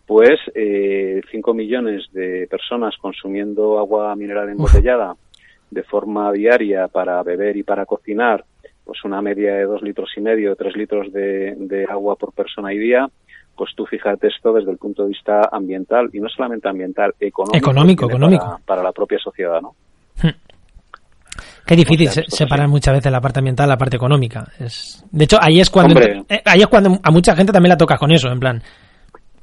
[0.07, 5.17] pues eh, 5 millones de personas consumiendo agua mineral embotellada
[5.71, 8.45] de forma diaria para beber y para cocinar,
[8.85, 12.73] pues una media de 2 litros y medio, 3 litros de, de agua por persona
[12.73, 13.09] y día,
[13.57, 17.57] pues tú fíjate esto desde el punto de vista ambiental y no solamente ambiental, económico.
[17.57, 18.61] Económico, económico.
[18.65, 19.75] Para, la propia sociedad, ¿no?
[20.23, 20.35] Hmm.
[21.67, 24.45] Qué difícil separar muchas veces la parte ambiental la parte económica.
[24.61, 25.05] Es...
[25.11, 27.97] De hecho, ahí es cuando eh, ahí es cuando a mucha gente también la toca
[27.97, 28.63] con eso, en plan,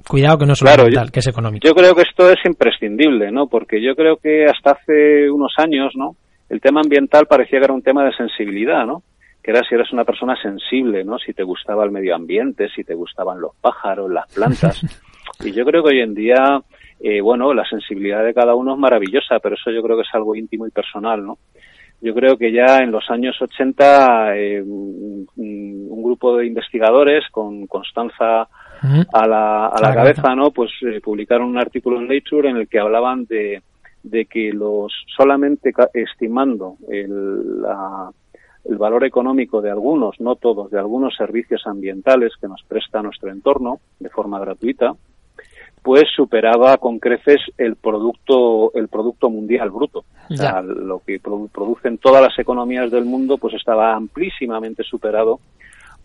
[0.08, 1.68] cuidado que no es solo ambiental, que es económico.
[1.68, 3.48] Yo creo que esto es imprescindible, ¿no?
[3.48, 6.16] Porque yo creo que hasta hace unos años, ¿no?
[6.50, 9.04] El tema ambiental parecía que era un tema de sensibilidad, ¿no?
[9.44, 11.18] Que era si eras una persona sensible, ¿no?
[11.18, 14.82] Si te gustaba el medio ambiente, si te gustaban los pájaros, las plantas.
[15.44, 16.62] Y yo creo que hoy en día,
[17.00, 20.14] eh, bueno, la sensibilidad de cada uno es maravillosa, pero eso yo creo que es
[20.14, 21.40] algo íntimo y personal, ¿no?
[22.02, 25.28] Yo creo que ya en los años 80 eh, un,
[26.04, 30.52] grupo de investigadores con Constanza a la, a la, cabeza, ¿no?
[30.52, 33.62] Pues eh, publicaron un artículo en Nature en el que hablaban de,
[34.04, 38.12] de que los solamente estimando el, la,
[38.66, 43.32] el valor económico de algunos, no todos, de algunos servicios ambientales que nos presta nuestro
[43.32, 44.94] entorno de forma gratuita,
[45.82, 50.06] pues superaba con creces el producto el producto mundial bruto.
[50.30, 55.40] O sea, lo que producen todas las economías del mundo pues estaba amplísimamente superado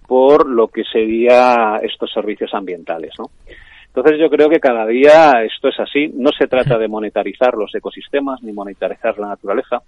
[0.06, 3.30] por lo que sería estos servicios ambientales, ¿no?
[3.96, 6.12] Entonces yo creo que cada día esto es así.
[6.14, 9.80] No se trata de monetarizar los ecosistemas ni monetarizar la naturaleza,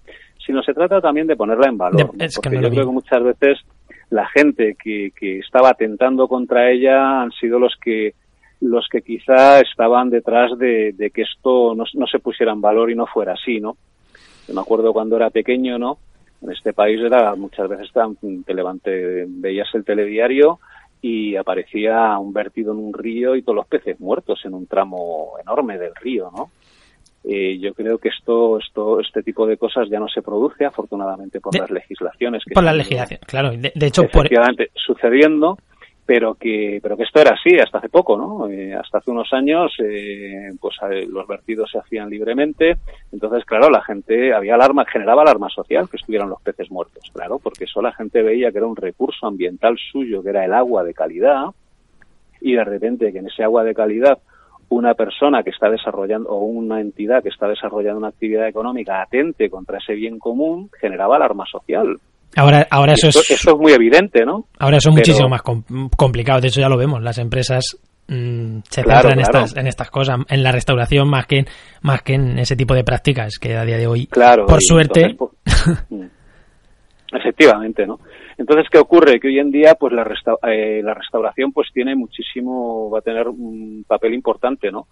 [0.44, 2.12] sino se trata también de ponerla en valor.
[2.16, 3.58] Porque yo creo que muchas veces
[4.08, 8.14] la gente que, que estaba atentando contra ella han sido los que
[8.62, 12.90] los que quizá estaban detrás de, de que esto no, no, se pusiera en valor
[12.90, 13.76] y no fuera así, ¿no?
[14.48, 15.98] Yo me acuerdo cuando era pequeño, ¿no?
[16.40, 17.90] En este país era muchas veces
[18.46, 20.58] te levanté, veías el telediario
[21.00, 25.34] y aparecía un vertido en un río y todos los peces muertos en un tramo
[25.40, 26.50] enorme del río, ¿no?
[27.24, 31.40] Eh, yo creo que esto, esto, este tipo de cosas ya no se produce, afortunadamente,
[31.40, 32.42] por las legislaciones.
[32.44, 33.50] Que por la legislación, claro.
[33.50, 35.58] De, hecho, efectivamente, sucediendo,
[36.08, 38.48] pero que, pero que esto era así hasta hace poco, ¿no?
[38.48, 40.74] Eh, hasta hace unos años, eh, pues
[41.06, 42.78] los vertidos se hacían libremente,
[43.12, 47.38] entonces, claro, la gente, había alarma, generaba alarma social que estuvieran los peces muertos, claro,
[47.38, 50.82] porque eso la gente veía que era un recurso ambiental suyo, que era el agua
[50.82, 51.48] de calidad,
[52.40, 54.16] y de repente que en ese agua de calidad
[54.70, 59.50] una persona que está desarrollando o una entidad que está desarrollando una actividad económica atente
[59.50, 61.98] contra ese bien común generaba alarma social.
[62.36, 64.46] Ahora, ahora eso, es, eso es muy evidente, ¿no?
[64.58, 65.42] Ahora eso es muchísimo más
[65.96, 66.40] complicado.
[66.40, 67.02] De hecho, ya lo vemos.
[67.02, 71.44] Las empresas mm, se centran en, estas, en estas cosas, en la restauración más que,
[71.82, 75.16] más que en ese tipo de prácticas que a día de hoy, claro, por suerte.
[75.16, 75.32] Pues,
[75.90, 76.04] mm.
[77.16, 77.98] efectivamente, ¿no?
[78.36, 79.18] Entonces, ¿qué ocurre?
[79.18, 80.06] Que hoy en día, pues la,
[80.48, 84.86] eh, la restauración, pues tiene muchísimo, va a tener un papel importante, ¿no?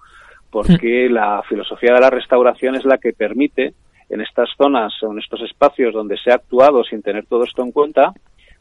[0.50, 1.12] Porque mm.
[1.12, 3.74] la filosofía de la restauración es la que permite
[4.08, 7.62] en estas zonas o en estos espacios donde se ha actuado sin tener todo esto
[7.62, 8.12] en cuenta,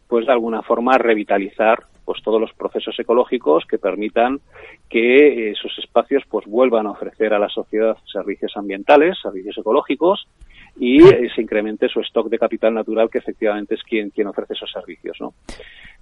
[0.08, 4.40] pues de alguna forma revitalizar pues todos los procesos ecológicos que permitan
[4.90, 10.28] que esos espacios pues vuelvan a ofrecer a la sociedad servicios ambientales, servicios ecológicos
[10.78, 14.72] y se incremente su stock de capital natural que efectivamente es quien, quien ofrece esos
[14.72, 15.34] servicios, ¿no?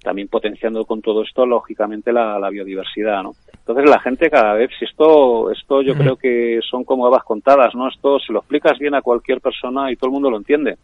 [0.02, 3.32] También potenciando con todo esto, lógicamente, la, la biodiversidad, ¿no?
[3.54, 7.74] Entonces la gente cada vez, si esto, esto yo creo que son como habas contadas,
[7.76, 7.88] ¿no?
[7.88, 10.76] Esto se lo explicas bien a cualquier persona y todo el mundo lo entiende.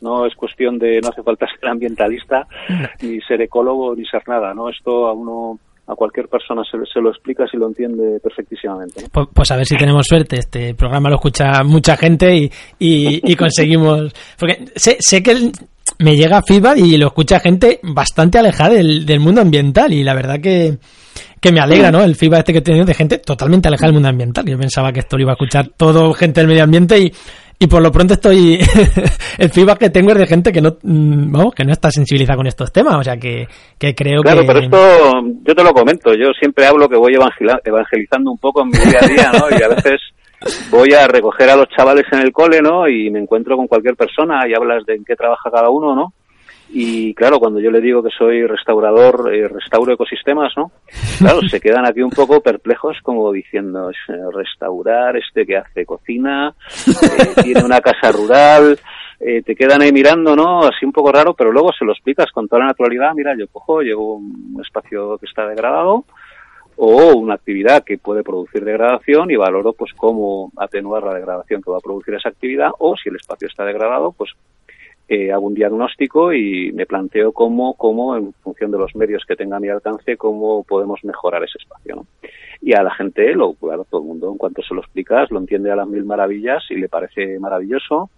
[0.00, 2.46] No es cuestión de, no hace falta ser ambientalista,
[3.02, 4.68] ni ser ecólogo, ni ser nada, ¿no?
[4.68, 9.04] Esto a uno a cualquier persona se, lo explica si lo entiende perfectísimamente.
[9.12, 10.36] Pues, pues, a ver si tenemos suerte.
[10.40, 14.12] Este programa lo escucha mucha gente y, y, conseguimos.
[14.38, 15.52] Porque sé, sé que
[15.98, 20.14] me llega feedback y lo escucha gente bastante alejada del, del mundo ambiental y la
[20.14, 20.78] verdad que,
[21.40, 22.02] que me alegra, ¿no?
[22.02, 24.44] El feedback este que he tenido de gente totalmente alejada del mundo ambiental.
[24.44, 27.12] Yo pensaba que esto lo iba a escuchar todo gente del medio ambiente y
[27.58, 28.58] y por lo pronto estoy
[29.38, 32.36] el feedback que tengo es de gente que no mm, vamos que no está sensibilizada
[32.36, 33.46] con estos temas o sea que,
[33.78, 34.78] que creo claro, pero esto
[35.42, 38.98] yo te lo comento yo siempre hablo que voy evangelizando un poco en mi día
[39.00, 40.00] a día no y a veces
[40.70, 43.96] voy a recoger a los chavales en el cole no y me encuentro con cualquier
[43.96, 46.12] persona y hablas de en qué trabaja cada uno no
[46.68, 50.72] y claro, cuando yo le digo que soy restaurador, eh, restauro ecosistemas, ¿no?
[51.18, 53.90] Claro, se quedan aquí un poco perplejos como diciendo,
[54.32, 56.54] restaurar, este que hace cocina,
[56.86, 58.78] eh, tiene una casa rural,
[59.20, 60.64] eh, te quedan ahí mirando, ¿no?
[60.64, 63.46] Así un poco raro, pero luego se lo explicas con toda la naturalidad, mira, yo
[63.48, 66.04] cojo, llevo un espacio que está degradado,
[66.76, 71.70] o una actividad que puede producir degradación y valoro pues cómo atenuar la degradación que
[71.70, 74.32] va a producir esa actividad o si el espacio está degradado pues
[75.08, 79.36] eh, hago un diagnóstico y me planteo cómo, cómo, en función de los medios que
[79.36, 81.96] tenga a mi alcance, cómo podemos mejorar ese espacio.
[81.96, 82.06] ¿no?
[82.60, 85.38] Y a la gente, lo, claro, todo el mundo, en cuanto se lo explicas, lo
[85.38, 88.10] entiende a las mil maravillas y le parece maravilloso.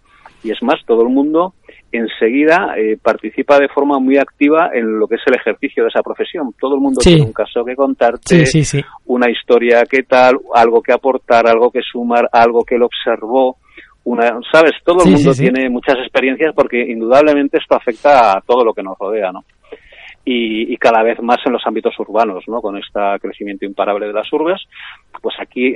[0.43, 1.53] Y es más, todo el mundo
[1.91, 6.01] enseguida eh, participa de forma muy activa en lo que es el ejercicio de esa
[6.01, 6.53] profesión.
[6.59, 8.45] Todo el mundo tiene un caso que contarte,
[9.05, 13.57] una historia que tal, algo que aportar, algo que sumar, algo que él observó
[14.09, 18.73] una, sabes, todo el mundo tiene muchas experiencias porque indudablemente esto afecta a todo lo
[18.73, 19.43] que nos rodea, ¿no?
[20.25, 22.61] Y, y, cada vez más en los ámbitos urbanos, ¿no?
[22.61, 24.61] Con este crecimiento imparable de las urbes,
[25.21, 25.75] pues aquí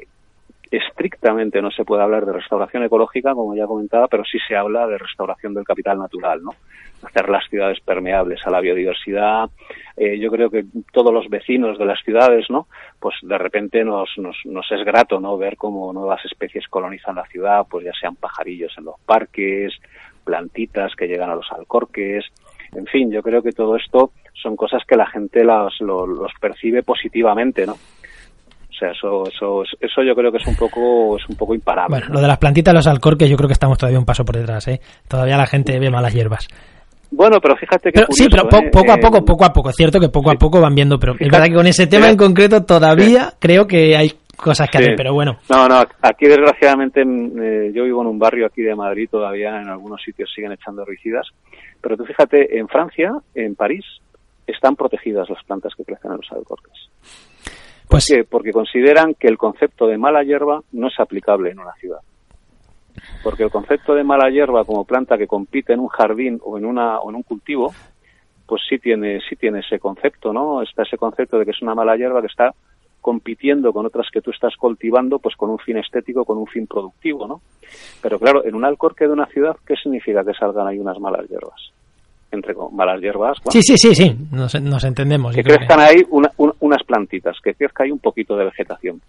[0.78, 4.88] estrictamente no se puede hablar de restauración ecológica, como ya comentaba, pero sí se habla
[4.88, 6.52] de restauración del capital natural, ¿no?
[7.04, 9.50] Hacer las ciudades permeables a la biodiversidad.
[9.98, 12.68] Eh, yo creo que todos los vecinos de las ciudades, ¿no?
[13.00, 15.38] Pues de repente nos, nos, nos es grato, ¿no?
[15.38, 19.74] Ver cómo nuevas especies colonizan la ciudad, pues ya sean pajarillos en los parques,
[20.24, 22.26] plantitas que llegan a los alcorques,
[22.76, 26.84] en fin, yo creo que todo esto son cosas que la gente los, los percibe
[26.84, 27.76] positivamente, ¿no?
[28.74, 31.98] O sea, eso, eso, eso yo creo que es un poco, es un poco imparable.
[32.00, 34.36] Bueno, lo de las plantitas, los alcorques, yo creo que estamos todavía un paso por
[34.36, 34.82] detrás, ¿eh?
[35.08, 36.48] Todavía la gente ve malas hierbas.
[37.12, 38.06] Bueno, pero fíjate que.
[38.10, 38.70] sí, pero ¿eh?
[38.72, 39.70] poco a poco, poco a poco.
[39.70, 42.10] Es cierto que poco a poco van viendo, pero es verdad que con ese tema
[42.10, 45.38] en concreto todavía creo que hay cosas que hacer, pero bueno.
[45.50, 49.62] No, no, aquí desgraciadamente mm, eh, yo vivo en un barrio aquí de Madrid, todavía
[49.62, 51.28] en algunos sitios siguen echando herbicidas,
[51.80, 53.86] pero tú fíjate, en Francia, en París,
[54.48, 56.90] están protegidas las plantas que crecen en los alcorques.
[57.94, 58.24] ¿Por pues qué?
[58.24, 62.00] Porque consideran que el concepto de mala hierba no es aplicable en una ciudad.
[63.24, 66.66] Porque el concepto de mala hierba como planta que compite en un jardín o en,
[66.66, 67.72] una, o en un cultivo,
[68.48, 70.64] pues sí tiene, sí tiene ese concepto, ¿no?
[70.64, 72.56] Está ese concepto de que es una mala hierba que está
[73.00, 76.66] compitiendo con otras que tú estás cultivando, pues con un fin estético, con un fin
[76.66, 77.42] productivo, ¿no?
[78.02, 81.30] Pero claro, en un alcorque de una ciudad, ¿qué significa que salgan ahí unas malas
[81.30, 81.72] hierbas?
[82.34, 83.38] entre malas hierbas.
[83.50, 85.36] sí, sí, sí, sí, nos, entendemos.
[85.36, 86.04] Que crezcan ahí
[86.74, 89.02] unas plantitas, que crezca ahí un poquito de vegetación.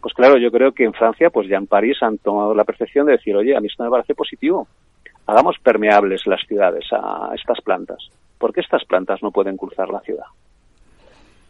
[0.00, 3.06] Pues claro, yo creo que en Francia, pues ya en París han tomado la percepción
[3.06, 4.68] de decir, oye, a mí esto me parece positivo.
[5.26, 7.98] Hagamos permeables las ciudades a estas plantas.
[8.38, 10.26] ¿Por qué estas plantas no pueden cruzar la ciudad?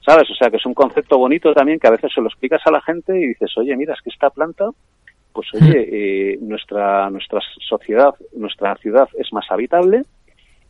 [0.00, 0.30] ¿Sabes?
[0.30, 2.70] O sea, que es un concepto bonito también que a veces se lo explicas a
[2.70, 4.70] la gente y dices, oye, mira, es que esta planta,
[5.32, 5.92] pues oye, hmm.
[5.92, 10.02] eh, nuestra, nuestra sociedad, nuestra ciudad es más habitable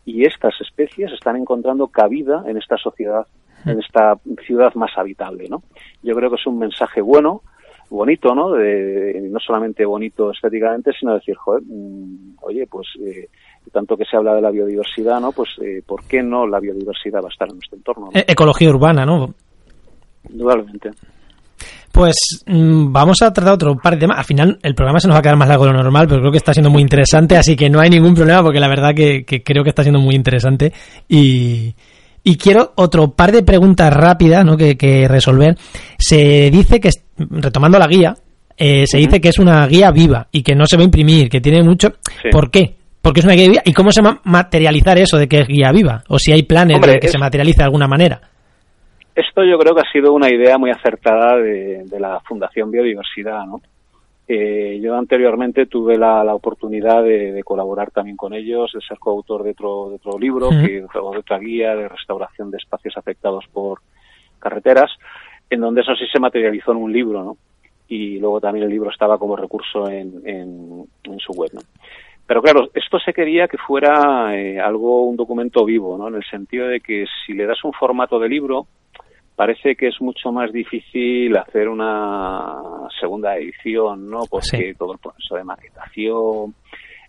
[0.07, 3.27] y estas especies están encontrando cabida en esta sociedad.
[3.67, 5.63] En esta ciudad más habitable, ¿no?
[6.03, 7.43] Yo creo que es un mensaje bueno,
[7.91, 8.53] bonito, ¿no?
[8.53, 13.29] De, no solamente bonito estéticamente, sino decir, joder, mm, oye, pues eh,
[13.73, 15.33] tanto que se habla de la biodiversidad, ¿no?
[15.33, 18.11] Pues, eh, ¿por qué no la biodiversidad va a estar en nuestro entorno?
[18.15, 19.35] E-, ecología urbana, ¿no?
[20.31, 20.91] Indudablemente.
[21.93, 24.19] Pues mm, vamos a tratar otro par de temas.
[24.19, 26.21] Al final el programa se nos va a quedar más largo de lo normal, pero
[26.21, 28.95] creo que está siendo muy interesante, así que no hay ningún problema porque la verdad
[28.95, 30.73] que, creo que está siendo muy interesante.
[31.09, 31.75] Y,
[32.35, 34.57] quiero otro par de preguntas rápidas ¿no?
[34.57, 35.55] que, resolver.
[35.97, 38.15] Se dice que, retomando la guía,
[38.57, 41.29] eh, se dice que es una guía viva y que no se va a imprimir,
[41.29, 41.93] que tiene mucho...
[42.33, 42.75] ¿Por qué?
[43.01, 43.63] Porque es una guía viva.
[43.65, 46.03] ¿Y cómo se va a materializar eso de que es guía viva?
[46.09, 48.21] O si hay planes de que se materialice de alguna manera.
[49.17, 53.63] Esto yo creo que ha sido una idea muy acertada de, la Fundación Biodiversidad, ¿no?
[54.29, 59.51] Eh, yo anteriormente tuve la, oportunidad de, colaborar también con ellos, de ser coautor de
[59.51, 63.81] otro, de otro libro, que, de otra guía de restauración de espacios afectados por
[64.39, 64.91] carreteras,
[65.49, 67.37] en donde eso sí se materializó en un libro, ¿no?
[67.89, 71.61] Y luego también el libro estaba como recurso en, en su web, ¿no?
[72.27, 76.09] Pero claro, esto se quería que fuera eh, algo, un documento vivo, ¿no?
[76.09, 78.67] En el sentido de que si le das un formato de libro,
[79.37, 84.21] parece que es mucho más difícil hacer una segunda edición, ¿no?
[84.29, 86.55] Porque todo el proceso de maquetación,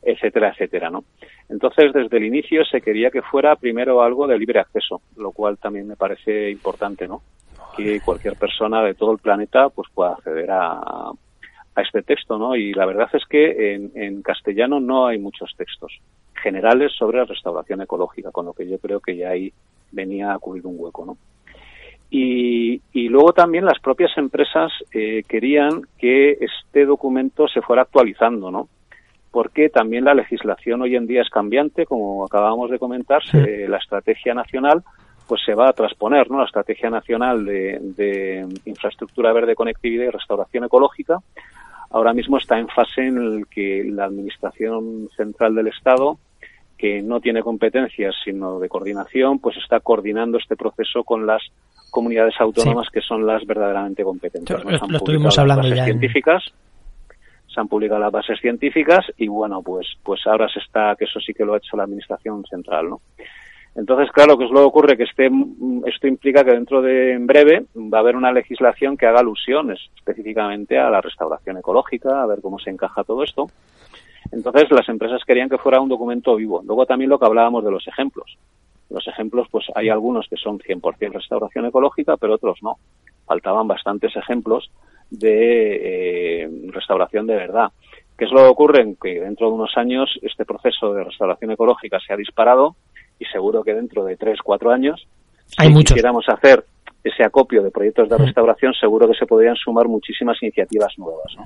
[0.03, 1.03] etcétera, etcétera, ¿no?
[1.49, 5.57] Entonces, desde el inicio se quería que fuera primero algo de libre acceso, lo cual
[5.57, 7.21] también me parece importante, ¿no?
[7.75, 11.11] Que cualquier persona de todo el planeta pues pueda acceder a,
[11.78, 12.55] a este texto, ¿no?
[12.55, 15.99] Y la verdad es que en, castellano no hay muchos textos
[16.34, 19.53] generales sobre restauración ecológica, con lo que yo creo que ya ahí
[19.91, 21.17] venía a cubrir un hueco, ¿no?
[22.10, 28.68] Y, luego también las propias empresas eh, querían que este documento se fuera actualizando, ¿no?
[29.32, 34.34] Porque también la legislación hoy en día es cambiante, como acabamos de comentar, la estrategia
[34.34, 34.84] nacional
[35.28, 36.39] pues se va a transponer, ¿no?
[36.39, 41.20] La estrategia nacional de, de infraestructura verde, conectividad y restauración ecológica
[41.89, 46.20] ahora mismo está en fase en el que la Administración Central del Estado,
[46.78, 51.41] que no tiene competencias sino de coordinación, pues está coordinando este proceso con las
[51.90, 54.64] comunidades autónomas que son las verdaderamente competentes.
[54.64, 55.86] Lo, estuvimos hablando ya.
[55.86, 56.44] Científicas,
[57.48, 61.20] Se han publicado las bases científicas y bueno, pues, pues ahora se está, que eso
[61.20, 63.02] sí que lo ha hecho la Administración Central, ¿no?
[63.78, 64.98] Entonces, claro, ¿qué es lo que ocurre?
[64.98, 65.30] Que este,
[65.86, 69.80] esto implica que dentro de en breve va a haber una legislación que haga alusiones
[69.96, 73.48] específicamente a la restauración ecológica, a ver cómo se encaja todo esto.
[74.32, 76.64] Entonces, las empresas querían que fuera un documento vivo.
[76.66, 78.36] Luego también lo que hablábamos de los ejemplos.
[78.90, 82.78] Los ejemplos, pues hay algunos que son 100% restauración ecológica, pero otros no.
[83.26, 84.72] Faltaban bastantes ejemplos
[85.10, 87.72] de eh, restauración de verdad.
[88.18, 88.96] ¿Qué es lo que ocurre?
[89.02, 92.76] Que dentro de unos años este proceso de restauración ecológica se ha disparado
[93.20, 95.08] y seguro que dentro de tres, cuatro años,
[95.46, 96.64] si quisiéramos hacer
[97.04, 101.34] ese acopio de proyectos de restauración, seguro que se podrían sumar muchísimas iniciativas nuevas.
[101.38, 101.46] ¿no?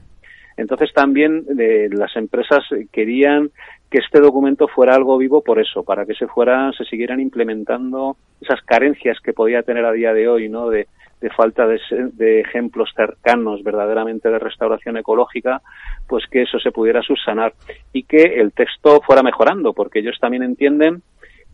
[0.58, 3.52] Entonces también eh, las empresas querían
[3.92, 8.16] que este documento fuera algo vivo por eso, para que se fueran, se siguieran implementando
[8.39, 10.70] esas carencias que podía tener a día de hoy, ¿no?
[10.70, 10.88] De,
[11.20, 11.78] de falta de,
[12.14, 15.62] de, ejemplos cercanos verdaderamente de restauración ecológica,
[16.08, 17.54] pues que eso se pudiera subsanar
[17.92, 21.04] y que el texto fuera mejorando, porque ellos también entienden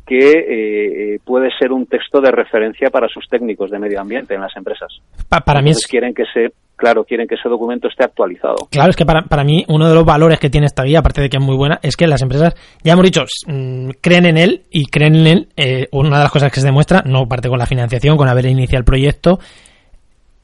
[0.08, 4.42] que eh, puede ser un texto de referencia para sus técnicos de medio ambiente en
[4.42, 4.88] las empresas.
[5.46, 5.86] para mí es...
[5.86, 8.68] quieren que se claro, quieren que ese documento esté actualizado.
[8.70, 11.22] Claro, es que para, para mí uno de los valores que tiene esta guía, aparte
[11.22, 12.54] de que es muy buena, es que las empresas,
[12.84, 15.48] ya hemos dicho, mm, creen en él y creen en él.
[15.58, 18.46] Eh, una de las cosas que se demuestra, no parte con la financiación, con haber
[18.46, 19.40] iniciado el proyecto,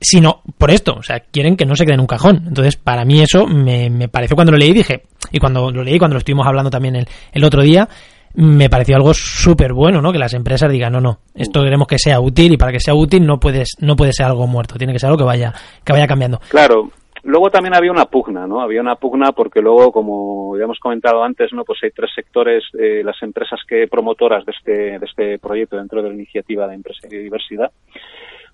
[0.01, 2.43] sino por esto, o sea, quieren que no se quede en un cajón.
[2.47, 5.97] Entonces, para mí eso me, me pareció cuando lo leí, dije, y cuando lo leí,
[5.97, 7.87] cuando lo estuvimos hablando también el, el otro día,
[8.35, 10.11] me pareció algo súper bueno, ¿no?
[10.11, 12.95] Que las empresas digan, no, no, esto queremos que sea útil y para que sea
[12.95, 15.53] útil no puedes, no puede ser algo muerto, tiene que ser algo que vaya,
[15.83, 16.39] que vaya cambiando.
[16.49, 16.89] Claro.
[17.25, 18.59] Luego también había una pugna, ¿no?
[18.59, 21.63] Había una pugna porque luego, como ya hemos comentado antes, ¿no?
[21.63, 26.01] Pues hay tres sectores, eh, las empresas que promotoras de este, de este proyecto dentro
[26.01, 27.71] de la iniciativa de Empresa y Biodiversidad,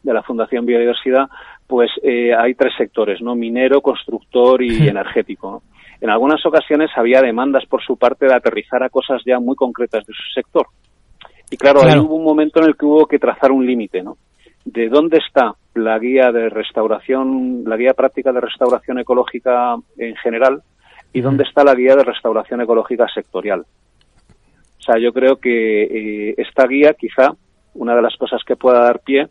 [0.03, 1.25] de la Fundación Biodiversidad,
[1.65, 3.33] pues eh, hay tres sectores, ¿no?
[3.33, 5.61] Minero, constructor y energético, ¿no?
[6.01, 10.05] En algunas ocasiones había demandas por su parte de aterrizar a cosas ya muy concretas
[10.05, 10.67] de su sector.
[11.51, 14.17] Y claro, ahí hubo un momento en el que hubo que trazar un límite, ¿no?
[14.65, 20.61] De dónde está la guía de restauración, la guía práctica de restauración ecológica en general
[21.11, 23.61] y dónde está la guía de restauración ecológica sectorial.
[23.61, 27.33] O sea, yo creo que eh, esta guía, quizá,
[27.73, 29.27] una de las cosas que pueda dar pie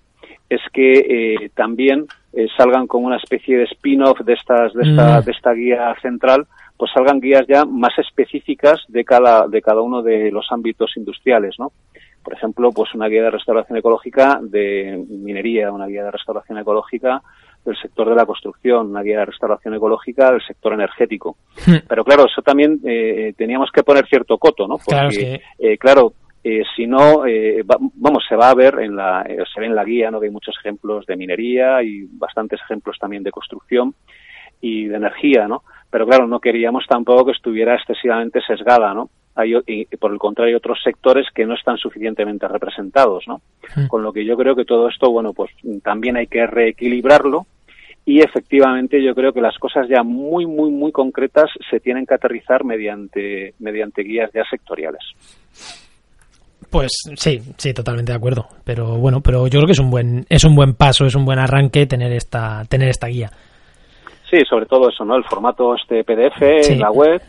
[0.49, 5.21] es que eh, también eh, salgan como una especie de spin-off de, estas, de, esta,
[5.21, 6.47] de esta guía central,
[6.79, 11.57] pues salgan guías ya más específicas de cada, de cada uno de los ámbitos industriales,
[11.59, 11.72] ¿no?
[12.22, 17.22] Por ejemplo, pues una guía de restauración ecológica de minería, una guía de restauración ecológica
[17.64, 21.37] del sector de la construcción, una guía de restauración ecológica del sector energético.
[21.66, 21.76] Hmm.
[21.89, 24.76] Pero claro, eso también eh, teníamos que poner cierto coto, ¿no?
[24.79, 25.41] Porque,
[25.79, 26.12] claro,
[26.45, 29.74] eh, si no, eh, vamos, se va a ver en la, eh, se ve en
[29.74, 30.20] la guía, ¿no?
[30.20, 33.95] Que hay muchos ejemplos de minería y bastantes ejemplos también de construcción
[34.61, 35.62] y de energía, ¿no?
[35.91, 39.11] Pero claro, no queríamos tampoco que estuviera excesivamente sesgada, ¿no?
[39.34, 43.41] Hay, y, por el contrario, otros sectores que no están suficientemente representados, ¿no?
[43.89, 45.51] Con lo que yo creo que todo esto, bueno, pues
[45.82, 47.47] también hay que reequilibrarlo
[48.09, 52.14] y efectivamente yo creo que las cosas ya muy, muy, muy concretas se tienen que
[52.14, 55.03] aterrizar mediante, mediante guías ya sectoriales.
[56.70, 58.49] Pues sí, sí, totalmente de acuerdo.
[58.64, 61.24] Pero bueno, pero yo creo que es un buen, es un buen paso, es un
[61.24, 63.30] buen arranque tener esta, tener esta guía.
[64.31, 65.16] Sí, sobre todo eso, ¿no?
[65.16, 67.22] El formato este PDF en la web,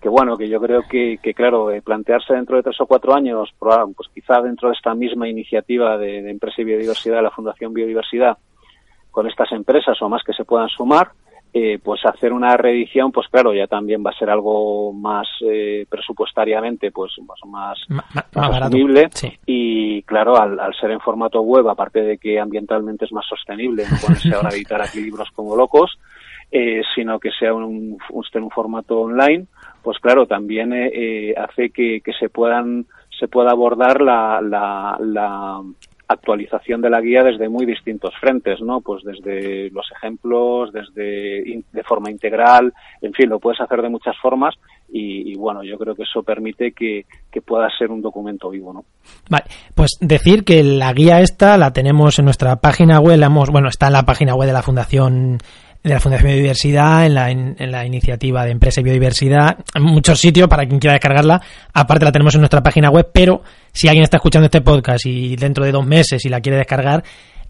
[0.00, 3.14] que bueno, que yo creo que, que claro, eh, plantearse dentro de tres o cuatro
[3.14, 7.72] años, pues quizá dentro de esta misma iniciativa de, de Empresa y Biodiversidad, la Fundación
[7.72, 8.38] Biodiversidad,
[9.10, 11.10] con estas empresas o más que se puedan sumar,
[11.56, 15.86] eh, pues hacer una reedición, pues claro, ya también va a ser algo más eh,
[15.88, 17.78] presupuestariamente, pues más, más,
[18.34, 19.08] asumible.
[19.46, 23.96] Y claro, al, ser en formato web, aparte de que ambientalmente es más sostenible, no
[23.98, 25.96] ponerse ahora a editar aquí libros como locos,
[26.54, 29.46] eh, sino que sea un, un, un formato online,
[29.82, 30.72] pues claro, también
[31.36, 32.86] hace que, que se puedan
[33.18, 35.60] se pueda abordar la, la, la
[36.08, 38.80] actualización de la guía desde muy distintos frentes, ¿no?
[38.80, 44.16] Pues desde los ejemplos, desde de forma integral, en fin, lo puedes hacer de muchas
[44.20, 44.54] formas
[44.96, 47.04] y, bueno, yo creo que eso permite que,
[47.44, 48.84] pueda ser un documento vivo, ¿no?
[49.28, 49.44] Vale,
[49.74, 53.68] pues decir que la guía esta la tenemos en nuestra página web, la hemos, bueno,
[53.68, 55.38] está en la página web de la Fundación
[55.84, 60.18] de la Fundación Biodiversidad, en la, en, la iniciativa de Empresa y Biodiversidad, en muchos
[60.18, 61.42] sitios para quien quiera descargarla.
[61.74, 65.36] Aparte la tenemos en nuestra página web, pero si alguien está escuchando este podcast y
[65.36, 67.04] dentro de dos meses y la quiere descargar,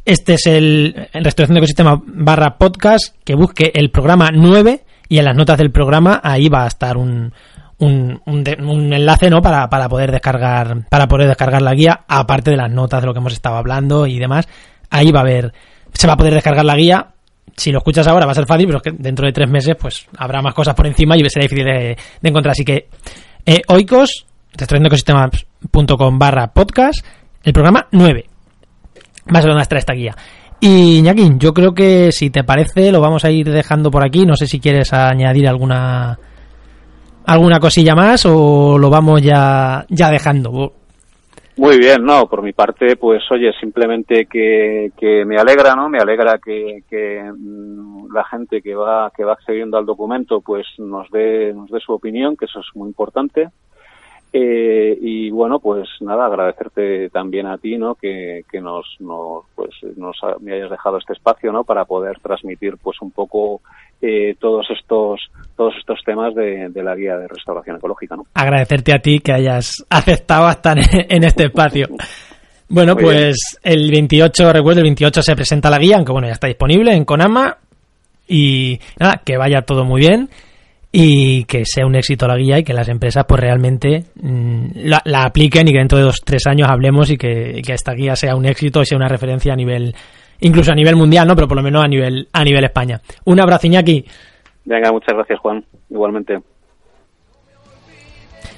[0.05, 5.25] este es el Restauración de Ecosistema barra podcast, que busque el programa 9 y en
[5.25, 7.33] las notas del programa ahí va a estar un,
[7.79, 12.57] un, un, enlace no para, para poder descargar para poder descargar la guía aparte de
[12.57, 14.49] las notas de lo que hemos estado hablando y demás
[14.91, 15.53] ahí va a haber
[15.93, 17.14] se va a poder descargar la guía
[17.57, 19.77] si lo escuchas ahora va a ser fácil, pero es que dentro de tres meses
[19.79, 22.53] pues habrá más cosas por encima y será difícil de, encontrar.
[22.53, 22.89] Así que
[23.47, 27.05] eh, oikos, ecosistemas.com barra podcast,
[27.43, 28.27] el programa 9.
[29.35, 30.15] Va a ser donde esta guía.
[30.61, 34.25] Y Iñaki, yo creo que si te parece lo vamos a ir dejando por aquí.
[34.25, 36.19] No sé si quieres añadir alguna
[37.27, 40.73] alguna cosilla más o lo vamos ya, ya dejando.
[41.57, 45.89] Muy bien, no, por mi parte, pues oye, simplemente que, que me alegra, ¿no?
[45.89, 50.67] Me alegra que, que mm, la gente que va, que va accediendo al documento, pues
[50.79, 53.51] nos dé, nos dé su opinión, que eso es muy importante.
[54.37, 57.95] Eh, y bueno, pues nada, agradecerte también a ti, ¿no?
[57.95, 61.63] Que, que nos, nos, pues, nos me hayas dejado este espacio, ¿no?
[61.63, 63.61] Para poder transmitir, pues, un poco
[64.03, 65.21] eh, todos estos,
[65.57, 68.25] todos estos temas de, de, la guía de restauración ecológica, ¿no?
[68.35, 71.87] Agradecerte a ti que hayas aceptado estar en este espacio.
[72.69, 76.49] Bueno, pues el 28, recuerdo, el 28 se presenta la guía, aunque bueno, ya está
[76.49, 77.59] disponible en Conama.
[78.27, 80.29] Y nada, que vaya todo muy bien
[80.97, 85.25] y que sea un éxito la guía y que las empresas pues realmente mm, la,
[85.25, 88.47] apliquen y que dentro de dos tres años hablemos y que, esta guía sea un
[88.47, 89.93] éxito y sea una referencia a nivel
[90.39, 93.01] incluso a nivel mundial no pero por lo menos a nivel a nivel España.
[93.25, 94.05] Un abrazo Iñaki.
[94.65, 95.65] Venga muchas gracias Juan.
[95.91, 96.39] Igualmente.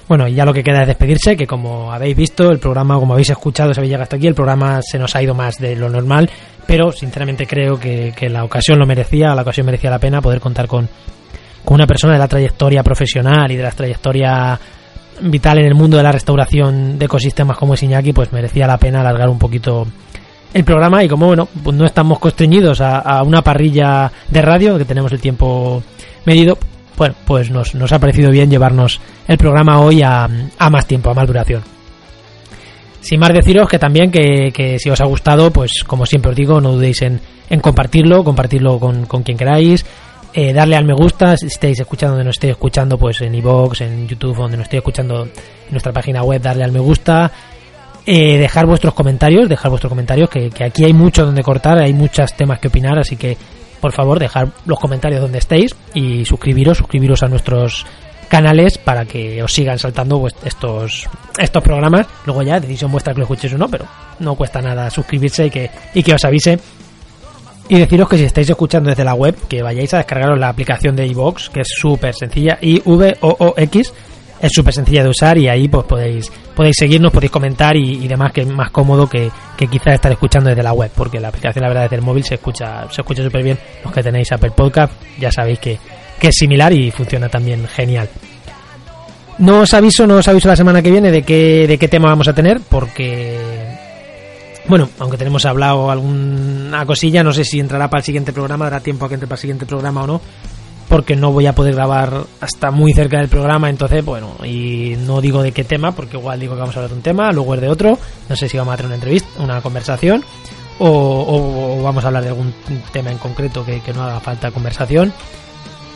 [0.07, 3.13] Bueno, y ya lo que queda es despedirse, que como habéis visto, el programa, como
[3.13, 5.75] habéis escuchado, se habéis llegado hasta aquí, el programa se nos ha ido más de
[5.75, 6.29] lo normal,
[6.65, 10.39] pero sinceramente creo que, que la ocasión lo merecía, la ocasión merecía la pena poder
[10.39, 10.87] contar con
[11.67, 14.57] con una persona de la trayectoria profesional y de la trayectoria
[15.19, 18.77] vital en el mundo de la restauración de ecosistemas como es Iñaki, pues merecía la
[18.77, 19.85] pena alargar un poquito
[20.53, 24.85] el programa y como bueno, pues no estamos constreñidos a, una parrilla de radio, que
[24.85, 25.83] tenemos el tiempo
[26.23, 26.57] medido,
[26.95, 30.29] bueno, pues nos, nos ha parecido bien llevarnos el programa hoy a,
[30.71, 31.63] más tiempo, a más duración.
[33.01, 36.37] Sin más deciros que también que, que, si os ha gustado, pues como siempre os
[36.37, 39.85] digo, no dudéis en, en compartirlo, compartirlo con, con quien queráis,
[40.39, 43.81] eh, darle al me gusta si estáis escuchando donde nos estéis escuchando pues en iVoox,
[43.81, 45.31] en YouTube donde nos estéis escuchando en
[45.71, 47.31] nuestra página web darle al me gusta
[48.09, 52.33] Eh, dejar vuestros comentarios, dejar vuestros comentarios, que, aquí hay mucho donde cortar, hay muchos
[52.35, 53.35] temas que opinar, así que
[53.81, 57.85] por favor dejar los comentarios donde estéis y suscribiros, suscribiros a nuestros
[58.29, 62.07] canales para que os sigan saltando estos estos programas.
[62.25, 63.85] Luego ya, decisión vuestra que lo escuchéis o no, pero
[64.19, 66.59] no cuesta nada suscribirse y que, y que os avise.
[67.69, 70.95] Y deciros que si estáis escuchando desde la web, que vayáis a descargaros la aplicación
[70.95, 73.93] de iVox, que es súper sencilla, i v o o x
[74.39, 78.07] es súper sencilla de usar y ahí pues podéis podéis seguirnos, podéis comentar y, y
[78.07, 81.29] demás que es más cómodo que, que quizás estar escuchando desde la web, porque la
[81.29, 83.57] aplicación la verdad desde el móvil se escucha se escucha súper bien.
[83.83, 85.77] Los que tenéis Apple Podcast ya sabéis que,
[86.19, 88.09] que es similar y funciona también genial.
[89.39, 92.09] No os aviso, no os aviso la semana que viene de qué, de qué tema
[92.09, 93.37] vamos a tener, porque
[94.67, 98.79] bueno, aunque tenemos hablado alguna cosilla, no sé si entrará para el siguiente programa, dará
[98.81, 100.21] tiempo a que entre para el siguiente programa o no,
[100.89, 105.19] porque no voy a poder grabar hasta muy cerca del programa, entonces, bueno, y no
[105.21, 107.55] digo de qué tema, porque igual digo que vamos a hablar de un tema, luego
[107.55, 107.97] es de otro,
[108.29, 110.23] no sé si vamos a tener una entrevista, una conversación,
[110.79, 112.53] o, o- vamos a hablar de algún
[112.91, 115.11] tema en concreto que, que no haga falta conversación.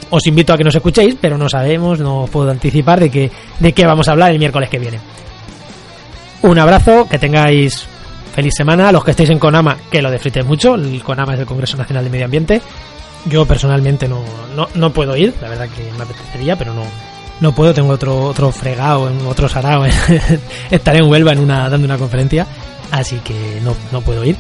[0.09, 3.32] Os invito a que nos escuchéis, pero no sabemos, no os puedo anticipar de qué,
[3.59, 4.99] de qué vamos a hablar el miércoles que viene.
[6.41, 7.86] Un abrazo, que tengáis
[8.32, 8.92] feliz semana.
[8.92, 10.76] Los que estéis en Conama, que lo disfrutéis mucho.
[10.76, 12.62] El Conama es el Congreso Nacional de Medio Ambiente.
[13.26, 14.24] Yo personalmente no,
[14.56, 16.84] no, no puedo ir, la verdad que me apetecería, pero no,
[17.40, 17.74] no puedo.
[17.74, 19.86] Tengo otro, otro fregado, otro sarao.
[20.72, 22.48] Estaré en Huelva en una, dando una conferencia,
[22.92, 24.36] así que no, no puedo ir.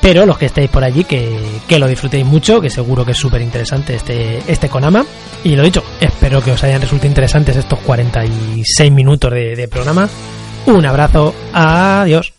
[0.00, 1.38] Pero los que estéis por allí, que,
[1.68, 5.04] que lo disfrutéis mucho, que seguro que es súper interesante este, este Konama.
[5.44, 10.08] Y lo dicho, espero que os hayan resultado interesantes estos 46 minutos de programa.
[10.66, 12.32] Un abrazo, adiós.